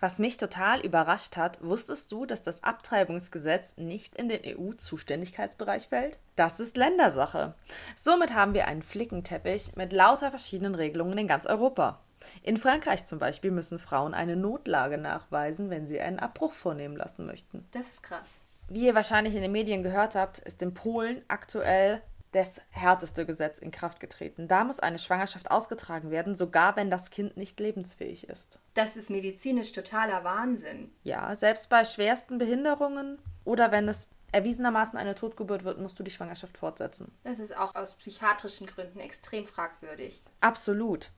[0.01, 6.19] Was mich total überrascht hat, wusstest du, dass das Abtreibungsgesetz nicht in den EU-Zuständigkeitsbereich fällt?
[6.35, 7.53] Das ist Ländersache.
[7.95, 12.01] Somit haben wir einen Flickenteppich mit lauter verschiedenen Regelungen in ganz Europa.
[12.43, 17.25] In Frankreich zum Beispiel müssen Frauen eine Notlage nachweisen, wenn sie einen Abbruch vornehmen lassen
[17.25, 17.67] möchten.
[17.71, 18.29] Das ist krass.
[18.69, 22.01] Wie ihr wahrscheinlich in den Medien gehört habt, ist in Polen aktuell
[22.33, 24.47] das härteste Gesetz in Kraft getreten.
[24.47, 28.59] Da muss eine Schwangerschaft ausgetragen werden, sogar wenn das Kind nicht lebensfähig ist.
[28.73, 30.91] Das ist medizinisch totaler Wahnsinn.
[31.03, 36.11] Ja, selbst bei schwersten Behinderungen oder wenn es erwiesenermaßen eine Totgeburt wird, musst du die
[36.11, 37.11] Schwangerschaft fortsetzen.
[37.23, 40.21] Das ist auch aus psychiatrischen Gründen extrem fragwürdig.
[40.41, 41.11] Absolut.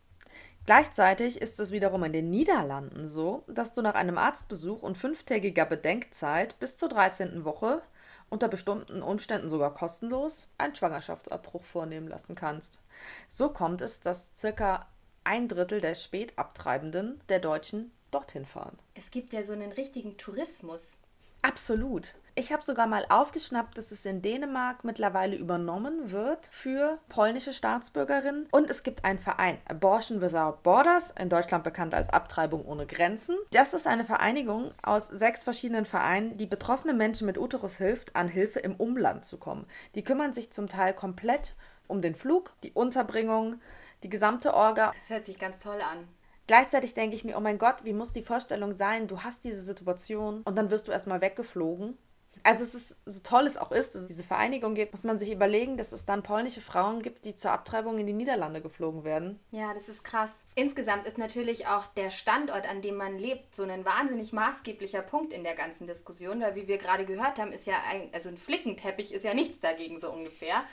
[0.70, 5.66] Gleichzeitig ist es wiederum in den Niederlanden so, dass du nach einem Arztbesuch und fünftägiger
[5.66, 7.44] Bedenkzeit bis zur 13.
[7.44, 7.82] Woche
[8.30, 12.82] unter bestimmten Umständen sogar kostenlos einen Schwangerschaftsabbruch vornehmen lassen kannst.
[13.28, 14.86] So kommt es, dass circa
[15.24, 18.78] ein Drittel der Spätabtreibenden der Deutschen dorthin fahren.
[18.94, 21.00] Es gibt ja so einen richtigen Tourismus.
[21.42, 22.14] Absolut.
[22.40, 28.48] Ich habe sogar mal aufgeschnappt, dass es in Dänemark mittlerweile übernommen wird für polnische Staatsbürgerinnen.
[28.52, 33.36] Und es gibt einen Verein, Abortion Without Borders, in Deutschland bekannt als Abtreibung ohne Grenzen.
[33.52, 38.30] Das ist eine Vereinigung aus sechs verschiedenen Vereinen, die betroffene Menschen mit Uterus hilft, an
[38.30, 39.68] Hilfe im Umland zu kommen.
[39.96, 41.56] Die kümmern sich zum Teil komplett
[41.88, 43.60] um den Flug, die Unterbringung,
[44.04, 44.94] die gesamte Orga.
[44.96, 46.08] Das hört sich ganz toll an.
[46.48, 49.62] Gleichzeitig denke ich mir, oh mein Gott, wie muss die Vorstellung sein, du hast diese
[49.62, 51.98] Situation und dann wirst du erstmal weggeflogen
[52.44, 55.18] also es ist, so toll es auch ist, dass es diese Vereinigung gibt, muss man
[55.18, 59.04] sich überlegen, dass es dann polnische Frauen gibt, die zur Abtreibung in die Niederlande geflogen
[59.04, 59.40] werden.
[59.52, 60.44] Ja, das ist krass.
[60.56, 65.34] Insgesamt ist natürlich auch der Standort, an dem man lebt, so ein wahnsinnig maßgeblicher Punkt
[65.34, 68.38] in der ganzen Diskussion, weil wie wir gerade gehört haben, ist ja ein, also ein
[68.38, 70.64] Flickenteppich ist ja nichts dagegen so ungefähr.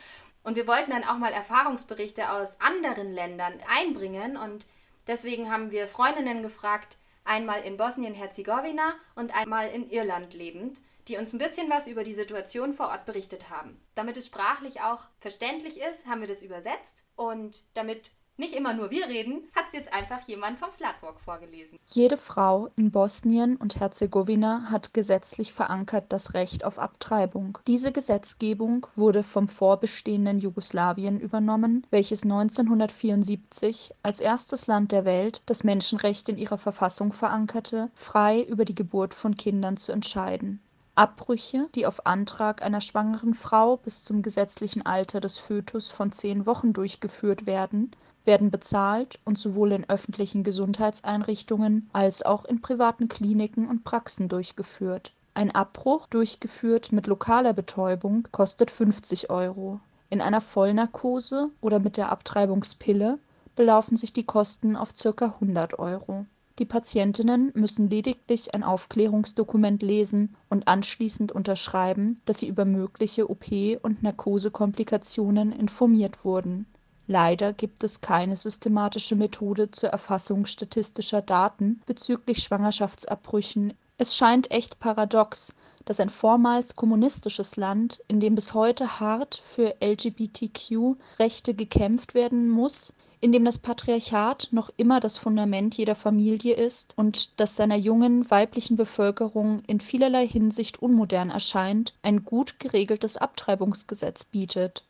[0.43, 4.67] Und wir wollten dann auch mal Erfahrungsberichte aus anderen Ländern einbringen und
[5.09, 11.33] deswegen haben wir Freundinnen gefragt, einmal in Bosnien-Herzegowina und einmal in Irland lebend die uns
[11.33, 13.81] ein bisschen was über die Situation vor Ort berichtet haben.
[13.95, 18.91] Damit es sprachlich auch verständlich ist, haben wir das übersetzt und damit nicht immer nur
[18.91, 21.79] wir reden, hat es jetzt einfach jemand vom Slutwalk vorgelesen.
[21.87, 27.59] Jede Frau in Bosnien und Herzegowina hat gesetzlich verankert das Recht auf Abtreibung.
[27.67, 35.65] Diese Gesetzgebung wurde vom vorbestehenden Jugoslawien übernommen, welches 1974 als erstes Land der Welt das
[35.65, 40.61] Menschenrecht in ihrer Verfassung verankerte, frei über die Geburt von Kindern zu entscheiden.
[40.97, 46.47] Abbrüche, die auf Antrag einer schwangeren Frau bis zum gesetzlichen Alter des Fötus von zehn
[46.47, 47.91] Wochen durchgeführt werden,
[48.25, 55.13] werden bezahlt und sowohl in öffentlichen Gesundheitseinrichtungen als auch in privaten Kliniken und Praxen durchgeführt.
[55.35, 59.81] Ein Abbruch, durchgeführt mit lokaler Betäubung, kostet 50 Euro.
[60.09, 63.19] In einer Vollnarkose oder mit der Abtreibungspille
[63.55, 65.27] belaufen sich die Kosten auf ca.
[65.27, 66.25] 100 Euro
[66.59, 73.51] die Patientinnen müssen lediglich ein Aufklärungsdokument lesen und anschließend unterschreiben, dass sie über mögliche OP
[73.83, 76.67] und Narkosekomplikationen informiert wurden.
[77.07, 83.75] Leider gibt es keine systematische Methode zur Erfassung statistischer Daten bezüglich Schwangerschaftsabbrüchen.
[83.99, 89.77] Es scheint echt paradox, dass ein vormals kommunistisches Land, in dem bis heute hart für
[89.81, 96.93] LGBTQ-Rechte gekämpft werden muss, in dem das Patriarchat noch immer das Fundament jeder Familie ist
[96.97, 104.25] und das seiner jungen weiblichen Bevölkerung in vielerlei Hinsicht unmodern erscheint, ein gut geregeltes Abtreibungsgesetz
[104.25, 104.85] bietet.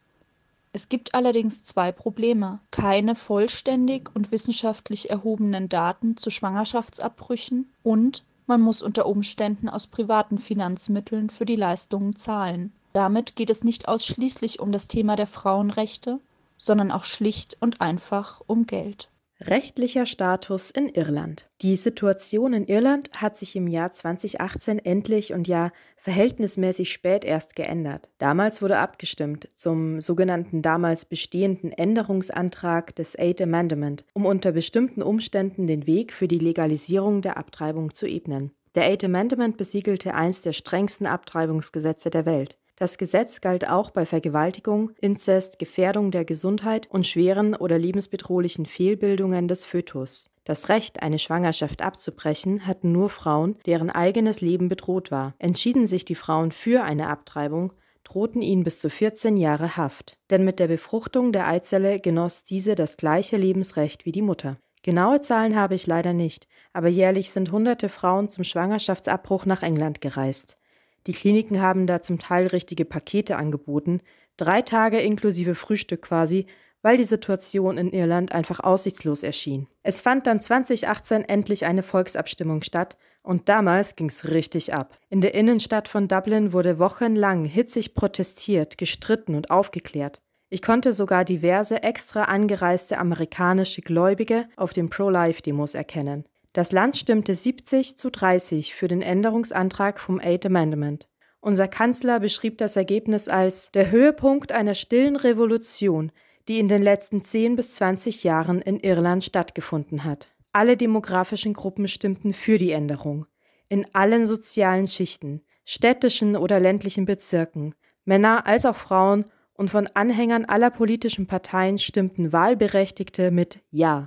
[0.72, 2.58] Es gibt allerdings zwei Probleme.
[2.70, 10.38] Keine vollständig und wissenschaftlich erhobenen Daten zu Schwangerschaftsabbrüchen und man muss unter Umständen aus privaten
[10.38, 12.72] Finanzmitteln für die Leistungen zahlen.
[12.92, 16.20] Damit geht es nicht ausschließlich um das Thema der Frauenrechte,
[16.66, 19.09] sondern auch schlicht und einfach um Geld.
[19.40, 21.46] Rechtlicher Status in Irland.
[21.61, 27.55] Die Situation in Irland hat sich im Jahr 2018 endlich und ja verhältnismäßig spät erst
[27.55, 28.09] geändert.
[28.16, 35.66] Damals wurde abgestimmt zum sogenannten damals bestehenden Änderungsantrag des Eighth Amendment, um unter bestimmten Umständen
[35.66, 38.52] den Weg für die Legalisierung der Abtreibung zu ebnen.
[38.74, 42.57] Der Eighth Amendment besiegelte eins der strengsten Abtreibungsgesetze der Welt.
[42.76, 49.48] Das Gesetz galt auch bei Vergewaltigung, Inzest, Gefährdung der Gesundheit und schweren oder lebensbedrohlichen Fehlbildungen
[49.48, 50.28] des Fötus.
[50.44, 55.34] Das Recht, eine Schwangerschaft abzubrechen, hatten nur Frauen, deren eigenes Leben bedroht war.
[55.38, 57.72] Entschieden sich die Frauen für eine Abtreibung,
[58.04, 60.18] drohten ihnen bis zu 14 Jahre Haft.
[60.28, 64.58] Denn mit der Befruchtung der Eizelle genoss diese das gleiche Lebensrecht wie die Mutter.
[64.82, 70.00] Genaue Zahlen habe ich leider nicht, aber jährlich sind hunderte Frauen zum Schwangerschaftsabbruch nach England
[70.00, 70.58] gereist.
[71.07, 74.01] Die Kliniken haben da zum Teil richtige Pakete angeboten,
[74.37, 76.47] drei Tage inklusive Frühstück quasi,
[76.83, 79.66] weil die Situation in Irland einfach aussichtslos erschien.
[79.83, 84.97] Es fand dann 2018 endlich eine Volksabstimmung statt und damals ging's richtig ab.
[85.09, 90.21] In der Innenstadt von Dublin wurde wochenlang hitzig protestiert, gestritten und aufgeklärt.
[90.49, 96.25] Ich konnte sogar diverse extra angereiste amerikanische Gläubige auf den Pro-Life-Demos erkennen.
[96.57, 101.07] Das Land stimmte 70 zu 30 für den Änderungsantrag vom Eighth Amendment.
[101.40, 106.12] Unser Kanzler beschrieb das Ergebnis als der Höhepunkt einer stillen Revolution,
[106.49, 110.33] die in den letzten 10 bis 20 Jahren in Irland stattgefunden hat.
[110.51, 113.27] Alle demografischen Gruppen stimmten für die Änderung.
[113.69, 117.75] In allen sozialen Schichten, städtischen oder ländlichen Bezirken,
[118.07, 124.07] Männer als auch Frauen und von Anhängern aller politischen Parteien stimmten Wahlberechtigte mit Ja.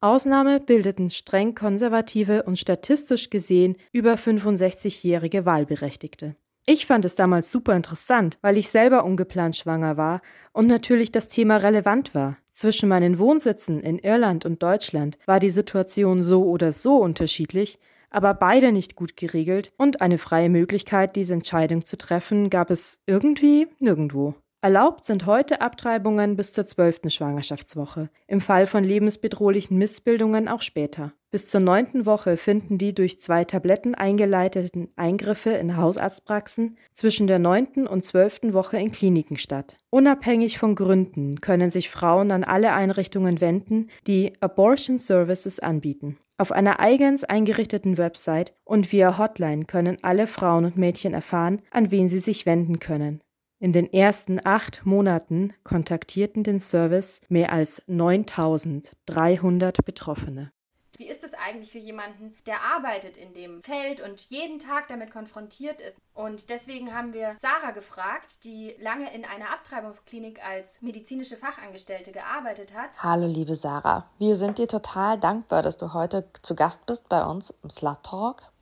[0.00, 6.36] Ausnahme bildeten streng konservative und statistisch gesehen über 65-jährige Wahlberechtigte.
[6.66, 10.20] Ich fand es damals super interessant, weil ich selber ungeplant schwanger war
[10.52, 12.36] und natürlich das Thema relevant war.
[12.52, 17.80] Zwischen meinen Wohnsitzen in Irland und Deutschland war die Situation so oder so unterschiedlich,
[18.10, 23.00] aber beide nicht gut geregelt und eine freie Möglichkeit, diese Entscheidung zu treffen, gab es
[23.06, 24.34] irgendwie nirgendwo.
[24.60, 31.12] Erlaubt sind heute Abtreibungen bis zur zwölften Schwangerschaftswoche, im Fall von lebensbedrohlichen Missbildungen auch später.
[31.30, 37.38] Bis zur neunten Woche finden die durch zwei Tabletten eingeleiteten Eingriffe in Hausarztpraxen, zwischen der
[37.38, 39.76] neunten und zwölften Woche in Kliniken statt.
[39.90, 46.18] Unabhängig von Gründen können sich Frauen an alle Einrichtungen wenden, die Abortion Services anbieten.
[46.36, 51.92] Auf einer eigens eingerichteten Website und via Hotline können alle Frauen und Mädchen erfahren, an
[51.92, 53.20] wen sie sich wenden können.
[53.60, 60.52] In den ersten acht Monaten kontaktierten den Service mehr als 9300 Betroffene.
[60.96, 65.10] Wie ist es eigentlich für jemanden, der arbeitet in dem Feld und jeden Tag damit
[65.10, 65.96] konfrontiert ist?
[66.14, 72.72] Und deswegen haben wir Sarah gefragt, die lange in einer Abtreibungsklinik als medizinische Fachangestellte gearbeitet
[72.74, 72.90] hat.
[72.98, 77.24] Hallo liebe Sarah, wir sind dir total dankbar, dass du heute zu Gast bist bei
[77.24, 78.52] uns im Slut Talk.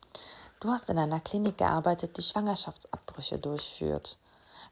[0.60, 4.16] Du hast in einer Klinik gearbeitet, die Schwangerschaftsabbrüche durchführt.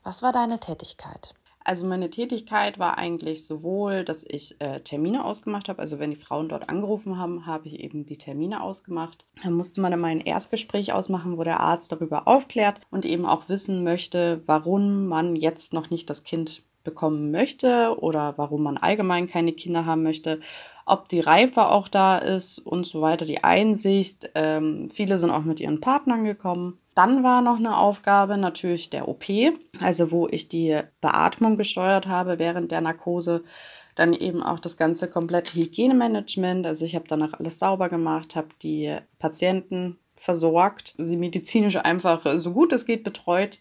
[0.04, 1.34] Was war deine Tätigkeit?
[1.66, 6.16] Also meine Tätigkeit war eigentlich sowohl, dass ich äh, Termine ausgemacht habe, also wenn die
[6.16, 9.24] Frauen dort angerufen haben, habe ich eben die Termine ausgemacht.
[9.42, 13.48] Dann musste man immer ein Erstgespräch ausmachen, wo der Arzt darüber aufklärt und eben auch
[13.48, 19.26] wissen möchte, warum man jetzt noch nicht das Kind bekommen möchte oder warum man allgemein
[19.26, 20.40] keine Kinder haben möchte,
[20.86, 24.30] ob die Reife auch da ist und so weiter, die Einsicht.
[24.34, 26.78] Ähm, viele sind auch mit ihren Partnern gekommen.
[26.94, 29.24] Dann war noch eine Aufgabe natürlich der OP,
[29.80, 33.44] also wo ich die Beatmung gesteuert habe während der Narkose.
[33.96, 36.66] Dann eben auch das ganze komplette Hygienemanagement.
[36.66, 42.52] Also ich habe danach alles sauber gemacht, habe die Patienten versorgt, sie medizinisch einfach so
[42.52, 43.58] gut es geht betreut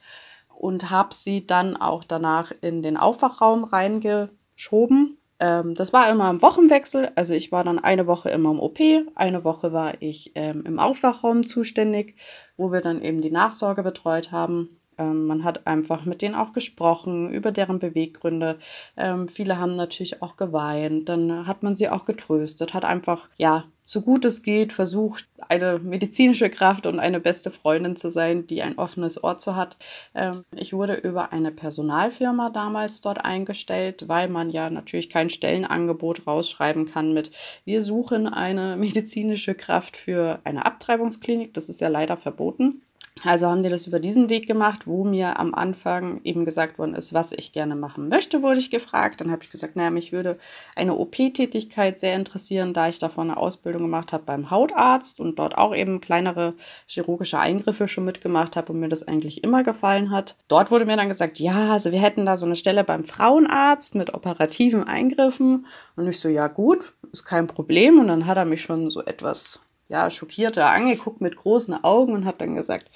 [0.56, 5.18] und habe sie dann auch danach in den Aufwachraum reingeschoben.
[5.44, 7.12] Ähm, das war immer im Wochenwechsel.
[7.16, 8.80] Also ich war dann eine Woche immer im OP,
[9.16, 12.16] eine Woche war ich ähm, im Aufwachraum zuständig,
[12.56, 14.80] wo wir dann eben die Nachsorge betreut haben.
[14.98, 18.60] Ähm, man hat einfach mit denen auch gesprochen über deren Beweggründe.
[18.96, 21.10] Ähm, viele haben natürlich auch geweint.
[21.10, 25.80] Dann hat man sie auch getröstet, hat einfach, ja, so gut es geht, versucht, eine
[25.80, 29.78] medizinische Kraft und eine beste Freundin zu sein, die ein offenes Ohr zu hat.
[30.16, 36.26] Ähm, ich wurde über eine Personalfirma damals dort eingestellt, weil man ja natürlich kein Stellenangebot
[36.28, 37.32] rausschreiben kann mit,
[37.66, 41.54] wir suchen eine medizinische Kraft für eine Abtreibungsklinik.
[41.54, 42.82] Das ist ja leider verboten.
[43.22, 46.96] Also haben die das über diesen Weg gemacht, wo mir am Anfang eben gesagt worden
[46.96, 49.22] ist, was ich gerne machen möchte, wurde ich gefragt.
[49.22, 50.40] Dann habe ich gesagt, naja, mich würde
[50.76, 55.58] eine OP-Tätigkeit sehr interessieren, da ich davon eine Ausbildung gemacht habe beim Hautarzt und dort
[55.58, 56.56] auch eben kleinere
[56.88, 60.36] chirurgische Eingriffe schon mitgemacht habe und mir das eigentlich immer gefallen hat.
[60.48, 63.94] Dort wurde mir dann gesagt, ja, also wir hätten da so eine Stelle beim Frauenarzt
[63.94, 65.68] mit operativen Eingriffen.
[65.96, 68.00] Und ich so, ja gut, ist kein Problem.
[68.00, 72.26] Und dann hat er mich schon so etwas ja, schockierter angeguckt mit großen Augen und
[72.26, 72.90] hat dann gesagt,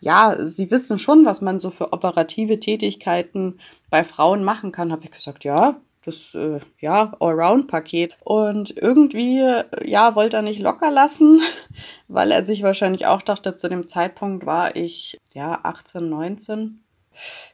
[0.00, 3.58] ja, Sie wissen schon, was man so für operative Tätigkeiten
[3.90, 4.92] bei Frauen machen kann.
[4.92, 8.18] Habe ich gesagt, ja, das äh, ja Allround-Paket.
[8.24, 9.42] Und irgendwie,
[9.84, 11.40] ja, wollte er nicht locker lassen,
[12.08, 16.83] weil er sich wahrscheinlich auch dachte, zu dem Zeitpunkt war ich ja 18, 19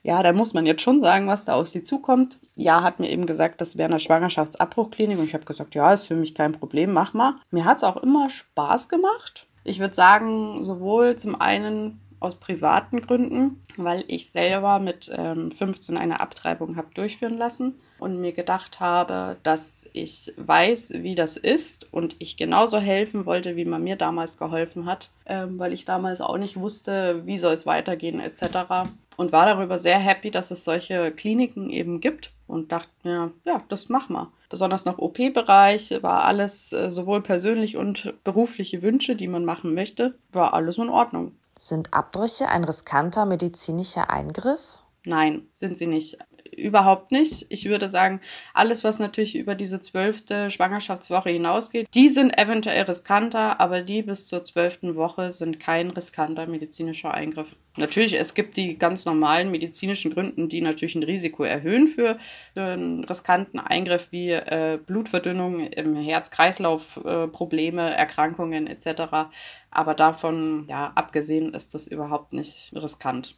[0.02, 2.38] ja, da muss man jetzt schon sagen, was da auf sie zukommt.
[2.54, 6.06] Ja, hat mir eben gesagt, das wäre eine Schwangerschaftsabbruchklinik und ich habe gesagt, ja, ist
[6.06, 7.34] für mich kein Problem, mach mal.
[7.50, 9.46] Mir hat es auch immer Spaß gemacht.
[9.64, 15.96] Ich würde sagen, sowohl zum einen aus privaten Gründen, weil ich selber mit ähm, 15
[15.96, 21.92] eine Abtreibung habe durchführen lassen und mir gedacht habe, dass ich weiß, wie das ist
[21.92, 26.20] und ich genauso helfen wollte, wie man mir damals geholfen hat, ähm, weil ich damals
[26.20, 30.64] auch nicht wusste, wie soll es weitergehen etc und war darüber sehr happy, dass es
[30.64, 34.32] solche Kliniken eben gibt und dachte mir, ja, das machen wir.
[34.48, 40.14] Besonders noch OP-Bereich war alles äh, sowohl persönlich und berufliche Wünsche, die man machen möchte,
[40.32, 41.32] war alles in Ordnung.
[41.58, 44.78] Sind Abbrüche ein riskanter medizinischer Eingriff?
[45.04, 46.16] Nein, sind sie nicht
[46.56, 47.46] überhaupt nicht.
[47.48, 48.20] Ich würde sagen,
[48.54, 54.26] alles, was natürlich über diese zwölfte Schwangerschaftswoche hinausgeht, die sind eventuell riskanter, aber die bis
[54.26, 57.48] zur zwölften Woche sind kein riskanter medizinischer Eingriff.
[57.76, 62.18] Natürlich, es gibt die ganz normalen medizinischen Gründe, die natürlich ein Risiko erhöhen für
[62.56, 69.30] einen riskanten Eingriff wie äh, Blutverdünnung im Herz-Kreislauf-Probleme, äh, Erkrankungen etc.
[69.70, 73.36] Aber davon ja, abgesehen ist das überhaupt nicht riskant.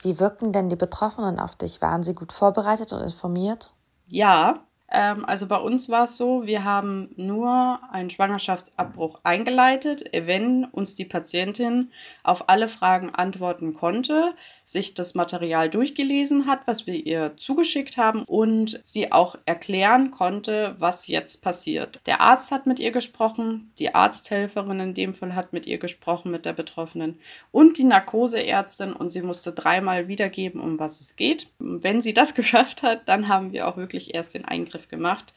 [0.00, 1.82] Wie wirken denn die Betroffenen auf dich?
[1.82, 3.72] Waren sie gut vorbereitet und informiert?
[4.06, 10.64] Ja, Ähm, also bei uns war es so, wir haben nur einen Schwangerschaftsabbruch eingeleitet, wenn
[10.66, 11.90] uns die Patientin
[12.22, 14.34] auf alle Fragen antworten konnte,
[14.64, 20.76] sich das Material durchgelesen hat, was wir ihr zugeschickt haben und sie auch erklären konnte,
[20.78, 22.00] was jetzt passiert.
[22.06, 26.30] Der Arzt hat mit ihr gesprochen, die Arzthelferin in dem Fall hat mit ihr gesprochen,
[26.30, 27.18] mit der Betroffenen
[27.50, 31.48] und die Narkoseärztin und sie musste dreimal wiedergeben, um was es geht.
[31.58, 35.32] Wenn sie das geschafft hat, dann haben wir auch wirklich erst den Eingriff Gemacht.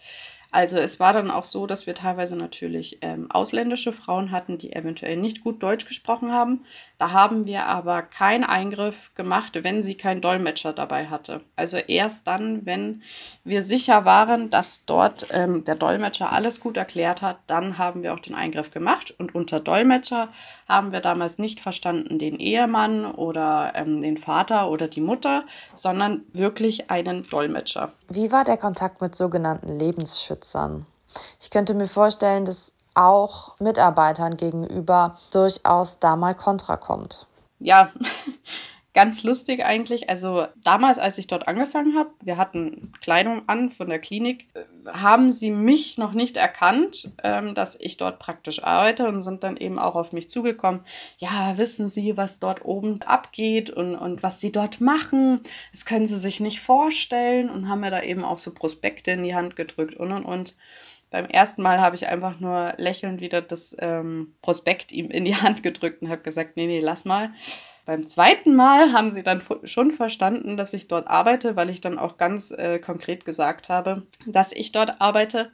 [0.55, 4.71] Also es war dann auch so, dass wir teilweise natürlich ähm, ausländische Frauen hatten, die
[4.71, 6.63] eventuell nicht gut Deutsch gesprochen haben.
[6.97, 11.41] Da haben wir aber keinen Eingriff gemacht, wenn sie keinen Dolmetscher dabei hatte.
[11.57, 13.03] Also erst dann, wenn
[13.43, 18.13] wir sicher waren, dass dort ähm, der Dolmetscher alles gut erklärt hat, dann haben wir
[18.13, 19.13] auch den Eingriff gemacht.
[19.17, 20.29] Und unter Dolmetscher
[20.69, 25.43] haben wir damals nicht verstanden den Ehemann oder ähm, den Vater oder die Mutter,
[25.73, 27.91] sondern wirklich einen Dolmetscher.
[28.07, 30.44] Wie war der Kontakt mit sogenannten Lebensschützern?
[31.41, 37.27] Ich könnte mir vorstellen, dass auch Mitarbeitern gegenüber durchaus da mal Kontra kommt.
[37.59, 37.89] Ja,
[38.95, 40.09] ganz lustig eigentlich.
[40.09, 44.47] Also damals, als ich dort angefangen habe, wir hatten Kleidung an von der Klinik,
[44.87, 49.57] haben sie mich noch nicht erkannt, ähm, dass ich dort praktisch arbeite und sind dann
[49.57, 50.81] eben auch auf mich zugekommen.
[51.17, 55.41] Ja, wissen Sie, was dort oben abgeht und, und was Sie dort machen?
[55.71, 59.23] Das können Sie sich nicht vorstellen und haben mir da eben auch so Prospekte in
[59.23, 60.55] die Hand gedrückt und und und.
[61.11, 65.35] Beim ersten Mal habe ich einfach nur lächelnd wieder das ähm, Prospekt ihm in die
[65.35, 67.31] Hand gedrückt und habe gesagt, nee, nee, lass mal.
[67.85, 71.99] Beim zweiten Mal haben sie dann schon verstanden, dass ich dort arbeite, weil ich dann
[71.99, 75.51] auch ganz äh, konkret gesagt habe, dass ich dort arbeite.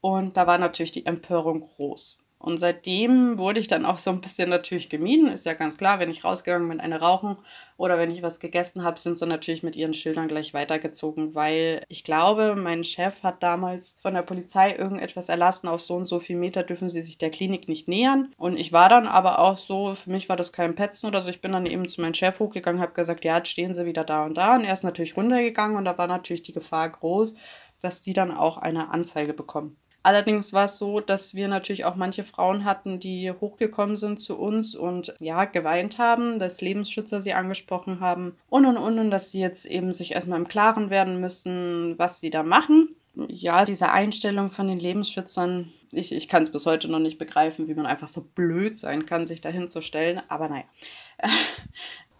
[0.00, 2.18] Und da war natürlich die Empörung groß.
[2.46, 5.26] Und seitdem wurde ich dann auch so ein bisschen natürlich gemieden.
[5.26, 7.38] Ist ja ganz klar, wenn ich rausgegangen bin, eine rauchen
[7.76, 11.82] oder wenn ich was gegessen habe, sind sie natürlich mit ihren Schildern gleich weitergezogen, weil
[11.88, 16.20] ich glaube, mein Chef hat damals von der Polizei irgendetwas erlassen, auf so und so
[16.20, 18.32] viel Meter dürfen sie sich der Klinik nicht nähern.
[18.38, 21.28] Und ich war dann aber auch so, für mich war das kein Petzen oder so.
[21.28, 24.04] Ich bin dann eben zu meinem Chef hochgegangen, habe gesagt, ja, jetzt stehen sie wieder
[24.04, 24.54] da und da.
[24.54, 27.34] Und er ist natürlich runtergegangen und da war natürlich die Gefahr groß,
[27.82, 29.76] dass die dann auch eine Anzeige bekommen.
[30.06, 34.38] Allerdings war es so, dass wir natürlich auch manche Frauen hatten, die hochgekommen sind zu
[34.38, 39.32] uns und ja, geweint haben, dass Lebensschützer sie angesprochen haben und und und und dass
[39.32, 42.94] sie jetzt eben sich erstmal im Klaren werden müssen, was sie da machen.
[43.26, 47.66] Ja, diese Einstellung von den Lebensschützern, ich, ich kann es bis heute noch nicht begreifen,
[47.66, 50.22] wie man einfach so blöd sein kann, sich dahin zu stellen.
[50.28, 50.66] Aber naja,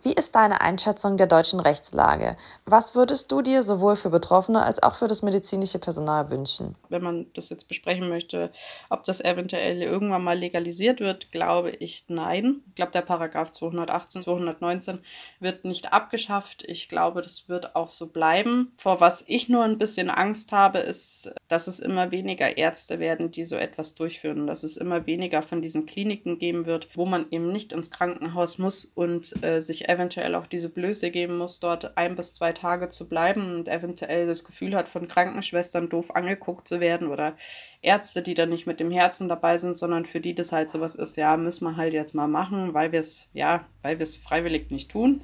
[0.07, 2.37] wie ist deine Einschätzung der deutschen Rechtslage?
[2.65, 6.77] Was würdest du dir sowohl für Betroffene als auch für das medizinische Personal wünschen?
[6.89, 8.53] Wenn man das jetzt besprechen möchte,
[8.89, 12.61] ob das eventuell irgendwann mal legalisiert wird, glaube ich nein.
[12.69, 15.01] Ich glaube, der Paragraph 218, 219
[15.41, 16.63] wird nicht abgeschafft.
[16.69, 18.71] Ich glaube, das wird auch so bleiben.
[18.77, 23.33] Vor was ich nur ein bisschen Angst habe, ist, dass es immer weniger Ärzte werden,
[23.33, 24.47] die so etwas durchführen.
[24.47, 28.59] Dass es immer weniger von diesen Kliniken geben wird, wo man eben nicht ins Krankenhaus
[28.59, 29.96] muss und äh, sich eventuell
[30.35, 34.45] auch diese Blöße geben muss, dort ein bis zwei Tage zu bleiben und eventuell das
[34.45, 37.37] Gefühl hat, von Krankenschwestern doof angeguckt zu werden oder
[37.83, 40.95] Ärzte, die dann nicht mit dem Herzen dabei sind, sondern für die das halt sowas
[40.95, 44.17] ist, ja, müssen wir halt jetzt mal machen, weil wir es, ja, weil wir es
[44.17, 45.23] freiwillig nicht tun.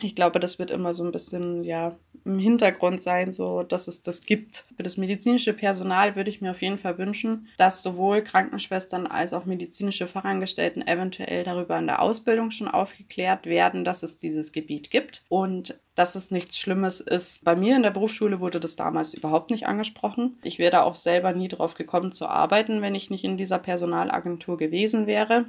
[0.00, 4.02] Ich glaube, das wird immer so ein bisschen, ja, im Hintergrund sein, so dass es
[4.02, 4.64] das gibt.
[4.76, 9.32] Für das medizinische Personal würde ich mir auf jeden Fall wünschen, dass sowohl Krankenschwestern als
[9.32, 14.90] auch medizinische Fachangestellten eventuell darüber in der Ausbildung schon aufgeklärt werden, dass es dieses Gebiet
[14.90, 17.44] gibt und dass es nichts Schlimmes ist.
[17.44, 20.38] Bei mir in der Berufsschule wurde das damals überhaupt nicht angesprochen.
[20.42, 23.58] Ich wäre da auch selber nie drauf gekommen zu arbeiten, wenn ich nicht in dieser
[23.58, 25.46] Personalagentur gewesen wäre.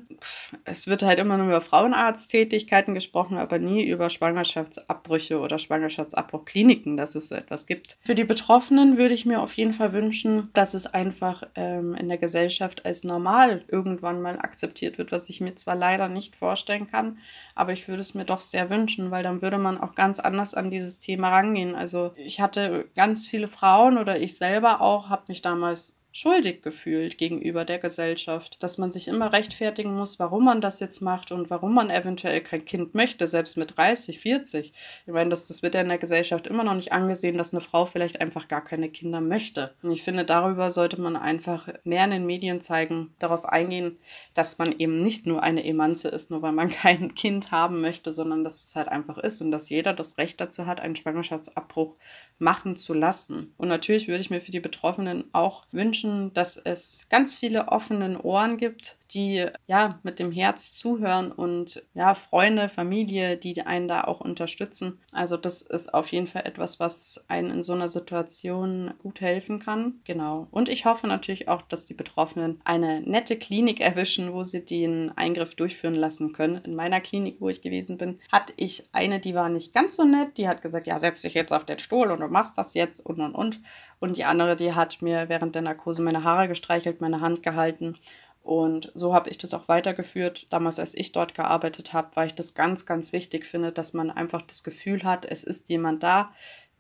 [0.66, 7.16] Es wird halt immer nur über Frauenarzttätigkeiten gesprochen, aber nie über Schwangerschaftsabbrüche oder Schwangerschaftsabbruchkliniken, dass
[7.16, 7.98] es so etwas gibt.
[8.02, 12.10] Für die Betroffenen würde ich mir auf jeden Fall wünschen, dass es einfach ähm, in
[12.10, 16.90] der Gesellschaft als normal irgendwann mal akzeptiert wird, was ich mir zwar leider nicht vorstellen
[16.92, 17.20] kann,
[17.56, 20.33] aber ich würde es mir doch sehr wünschen, weil dann würde man auch ganz anders
[20.54, 21.76] an dieses Thema rangehen.
[21.76, 27.18] Also ich hatte ganz viele Frauen oder ich selber auch, habe mich damals schuldig gefühlt
[27.18, 31.50] gegenüber der Gesellschaft, dass man sich immer rechtfertigen muss, warum man das jetzt macht und
[31.50, 34.74] warum man eventuell kein Kind möchte, selbst mit 30, 40.
[35.08, 37.62] Ich meine, das, das wird ja in der Gesellschaft immer noch nicht angesehen, dass eine
[37.62, 39.74] Frau vielleicht einfach gar keine Kinder möchte.
[39.82, 43.98] Und ich finde, darüber sollte man einfach mehr in den Medien zeigen, darauf eingehen,
[44.36, 48.14] dass man eben nicht nur eine Emanze ist, nur weil man kein Kind haben möchte,
[48.14, 51.96] sondern dass es halt einfach ist und dass jeder das Recht dazu hat, einen Schwangerschaftsabbruch
[52.38, 53.54] machen zu lassen.
[53.58, 56.03] Und natürlich würde ich mir für die Betroffenen auch wünschen,
[56.34, 62.16] dass es ganz viele offenen Ohren gibt, die ja mit dem Herz zuhören und ja,
[62.16, 65.00] Freunde, Familie, die einen da auch unterstützen.
[65.12, 69.60] Also das ist auf jeden Fall etwas, was einen in so einer Situation gut helfen
[69.60, 70.02] kann.
[70.06, 70.48] Genau.
[70.52, 75.12] Und ich hoffe natürlich auch, dass die Betroffenen eine nette Klinik erwischen, wo sie den
[75.16, 76.64] Eingriff durchführen lassen können.
[76.64, 80.04] In meiner Klinik, wo ich gewesen bin, hatte ich eine, die war nicht ganz so
[80.04, 80.38] nett.
[80.38, 83.00] Die hat gesagt, ja, setz dich jetzt auf den Stuhl und du machst das jetzt
[83.06, 83.62] und und und.
[84.00, 87.96] Und die andere, die hat mir während der Narkose meine Haare gestreichelt, meine Hand gehalten
[88.44, 90.48] und so habe ich das auch weitergeführt.
[90.52, 94.12] Damals, als ich dort gearbeitet habe, weil ich das ganz, ganz wichtig finde, dass man
[94.12, 96.34] einfach das Gefühl hat, es ist jemand da,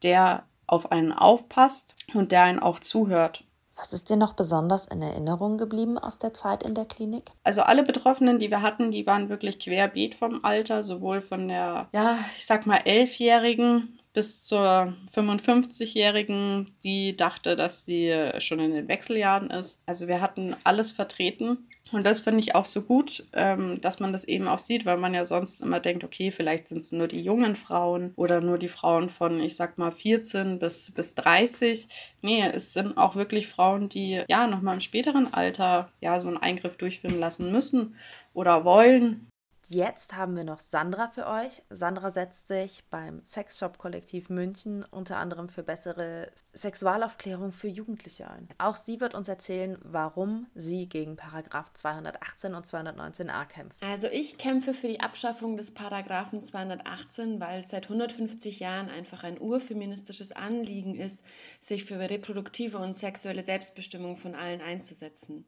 [0.03, 3.45] der auf einen aufpasst und der einen auch zuhört.
[3.77, 7.31] Was ist dir noch besonders in Erinnerung geblieben aus der Zeit in der Klinik?
[7.43, 11.87] Also alle Betroffenen, die wir hatten, die waren wirklich querbeet vom Alter, sowohl von der,
[11.91, 18.87] ja, ich sag mal, Elfjährigen bis zur 55-Jährigen, die dachte, dass sie schon in den
[18.87, 19.81] Wechseljahren ist.
[19.85, 21.67] Also wir hatten alles vertreten.
[21.91, 24.97] Und das finde ich auch so gut, ähm, dass man das eben auch sieht, weil
[24.97, 28.57] man ja sonst immer denkt, okay, vielleicht sind es nur die jungen Frauen oder nur
[28.57, 31.87] die Frauen von, ich sag mal, 14 bis, bis 30.
[32.21, 36.37] Nee, es sind auch wirklich Frauen, die ja nochmal im späteren Alter ja so einen
[36.37, 37.95] Eingriff durchführen lassen müssen
[38.33, 39.27] oder wollen
[39.73, 41.63] Jetzt haben wir noch Sandra für euch.
[41.71, 48.47] Sandra setzt sich beim Sexshop-Kollektiv München unter anderem für bessere Sexualaufklärung für Jugendliche ein.
[48.59, 53.81] Auch sie wird uns erzählen, warum sie gegen Paragraph 218 und 219a kämpft.
[53.81, 59.23] Also ich kämpfe für die Abschaffung des Paragraphen 218, weil es seit 150 Jahren einfach
[59.23, 61.23] ein urfeministisches Anliegen ist,
[61.59, 65.47] sich für reproduktive und sexuelle Selbstbestimmung von allen einzusetzen.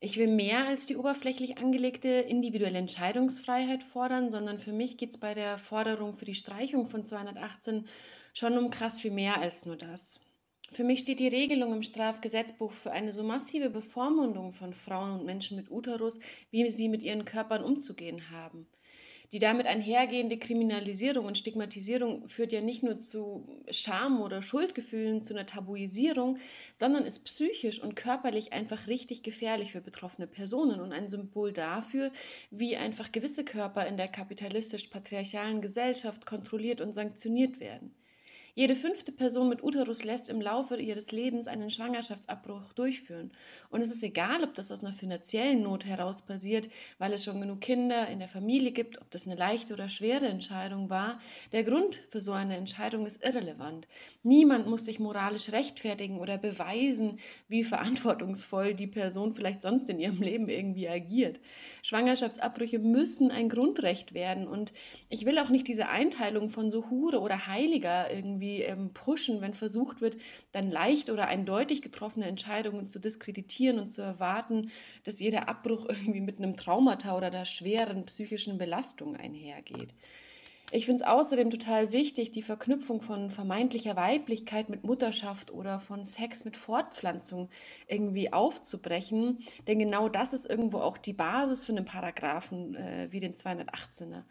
[0.00, 5.18] Ich will mehr als die oberflächlich angelegte individuelle Entscheidungsfreiheit fordern, sondern für mich geht es
[5.18, 7.88] bei der Forderung für die Streichung von 218
[8.32, 10.20] schon um krass viel mehr als nur das.
[10.70, 15.26] Für mich steht die Regelung im Strafgesetzbuch für eine so massive Bevormundung von Frauen und
[15.26, 16.20] Menschen mit Uterus,
[16.50, 18.68] wie sie mit ihren Körpern umzugehen haben.
[19.32, 25.34] Die damit einhergehende Kriminalisierung und Stigmatisierung führt ja nicht nur zu Scham oder Schuldgefühlen, zu
[25.34, 26.38] einer Tabuisierung,
[26.74, 32.10] sondern ist psychisch und körperlich einfach richtig gefährlich für betroffene Personen und ein Symbol dafür,
[32.50, 37.94] wie einfach gewisse Körper in der kapitalistisch-patriarchalen Gesellschaft kontrolliert und sanktioniert werden.
[38.58, 43.30] Jede fünfte Person mit Uterus lässt im Laufe ihres Lebens einen Schwangerschaftsabbruch durchführen.
[43.70, 47.40] Und es ist egal, ob das aus einer finanziellen Not heraus passiert, weil es schon
[47.40, 51.20] genug Kinder in der Familie gibt, ob das eine leichte oder schwere Entscheidung war.
[51.52, 53.86] Der Grund für so eine Entscheidung ist irrelevant.
[54.24, 60.20] Niemand muss sich moralisch rechtfertigen oder beweisen, wie verantwortungsvoll die Person vielleicht sonst in ihrem
[60.20, 61.38] Leben irgendwie agiert.
[61.84, 64.48] Schwangerschaftsabbrüche müssen ein Grundrecht werden.
[64.48, 64.72] Und
[65.10, 69.40] ich will auch nicht diese Einteilung von so Hure oder Heiliger irgendwie irgendwie ähm, pushen,
[69.40, 70.16] wenn versucht wird,
[70.52, 74.70] dann leicht oder eindeutig getroffene Entscheidungen zu diskreditieren und zu erwarten,
[75.04, 79.94] dass jeder Abbruch irgendwie mit einem Traumata oder einer schweren psychischen Belastung einhergeht.
[80.70, 86.04] Ich finde es außerdem total wichtig, die Verknüpfung von vermeintlicher Weiblichkeit mit Mutterschaft oder von
[86.04, 87.48] Sex mit Fortpflanzung
[87.86, 89.38] irgendwie aufzubrechen.
[89.66, 94.24] Denn genau das ist irgendwo auch die Basis für einen Paragraphen äh, wie den 218er.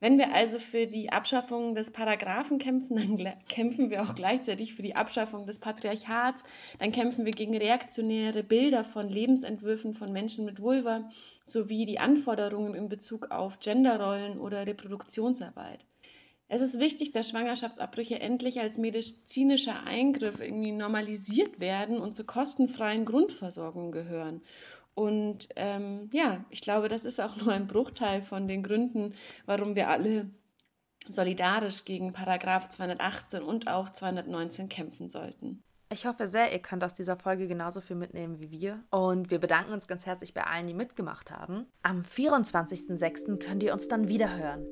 [0.00, 4.82] Wenn wir also für die Abschaffung des Paragraphen kämpfen, dann kämpfen wir auch gleichzeitig für
[4.82, 6.44] die Abschaffung des Patriarchats,
[6.78, 11.10] dann kämpfen wir gegen reaktionäre Bilder von Lebensentwürfen von Menschen mit Vulva
[11.44, 15.80] sowie die Anforderungen in Bezug auf Genderrollen oder Reproduktionsarbeit.
[16.50, 23.04] Es ist wichtig, dass Schwangerschaftsabbrüche endlich als medizinischer Eingriff irgendwie normalisiert werden und zur kostenfreien
[23.04, 24.40] Grundversorgung gehören.
[24.98, 29.14] Und ähm, ja, ich glaube, das ist auch nur ein Bruchteil von den Gründen,
[29.46, 30.28] warum wir alle
[31.08, 35.62] solidarisch gegen Paragraph 218 und auch 219 kämpfen sollten.
[35.92, 38.82] Ich hoffe sehr, ihr könnt aus dieser Folge genauso viel mitnehmen wie wir.
[38.90, 41.66] Und wir bedanken uns ganz herzlich bei allen, die mitgemacht haben.
[41.82, 43.38] Am 24.06.
[43.38, 44.66] könnt ihr uns dann wieder hören.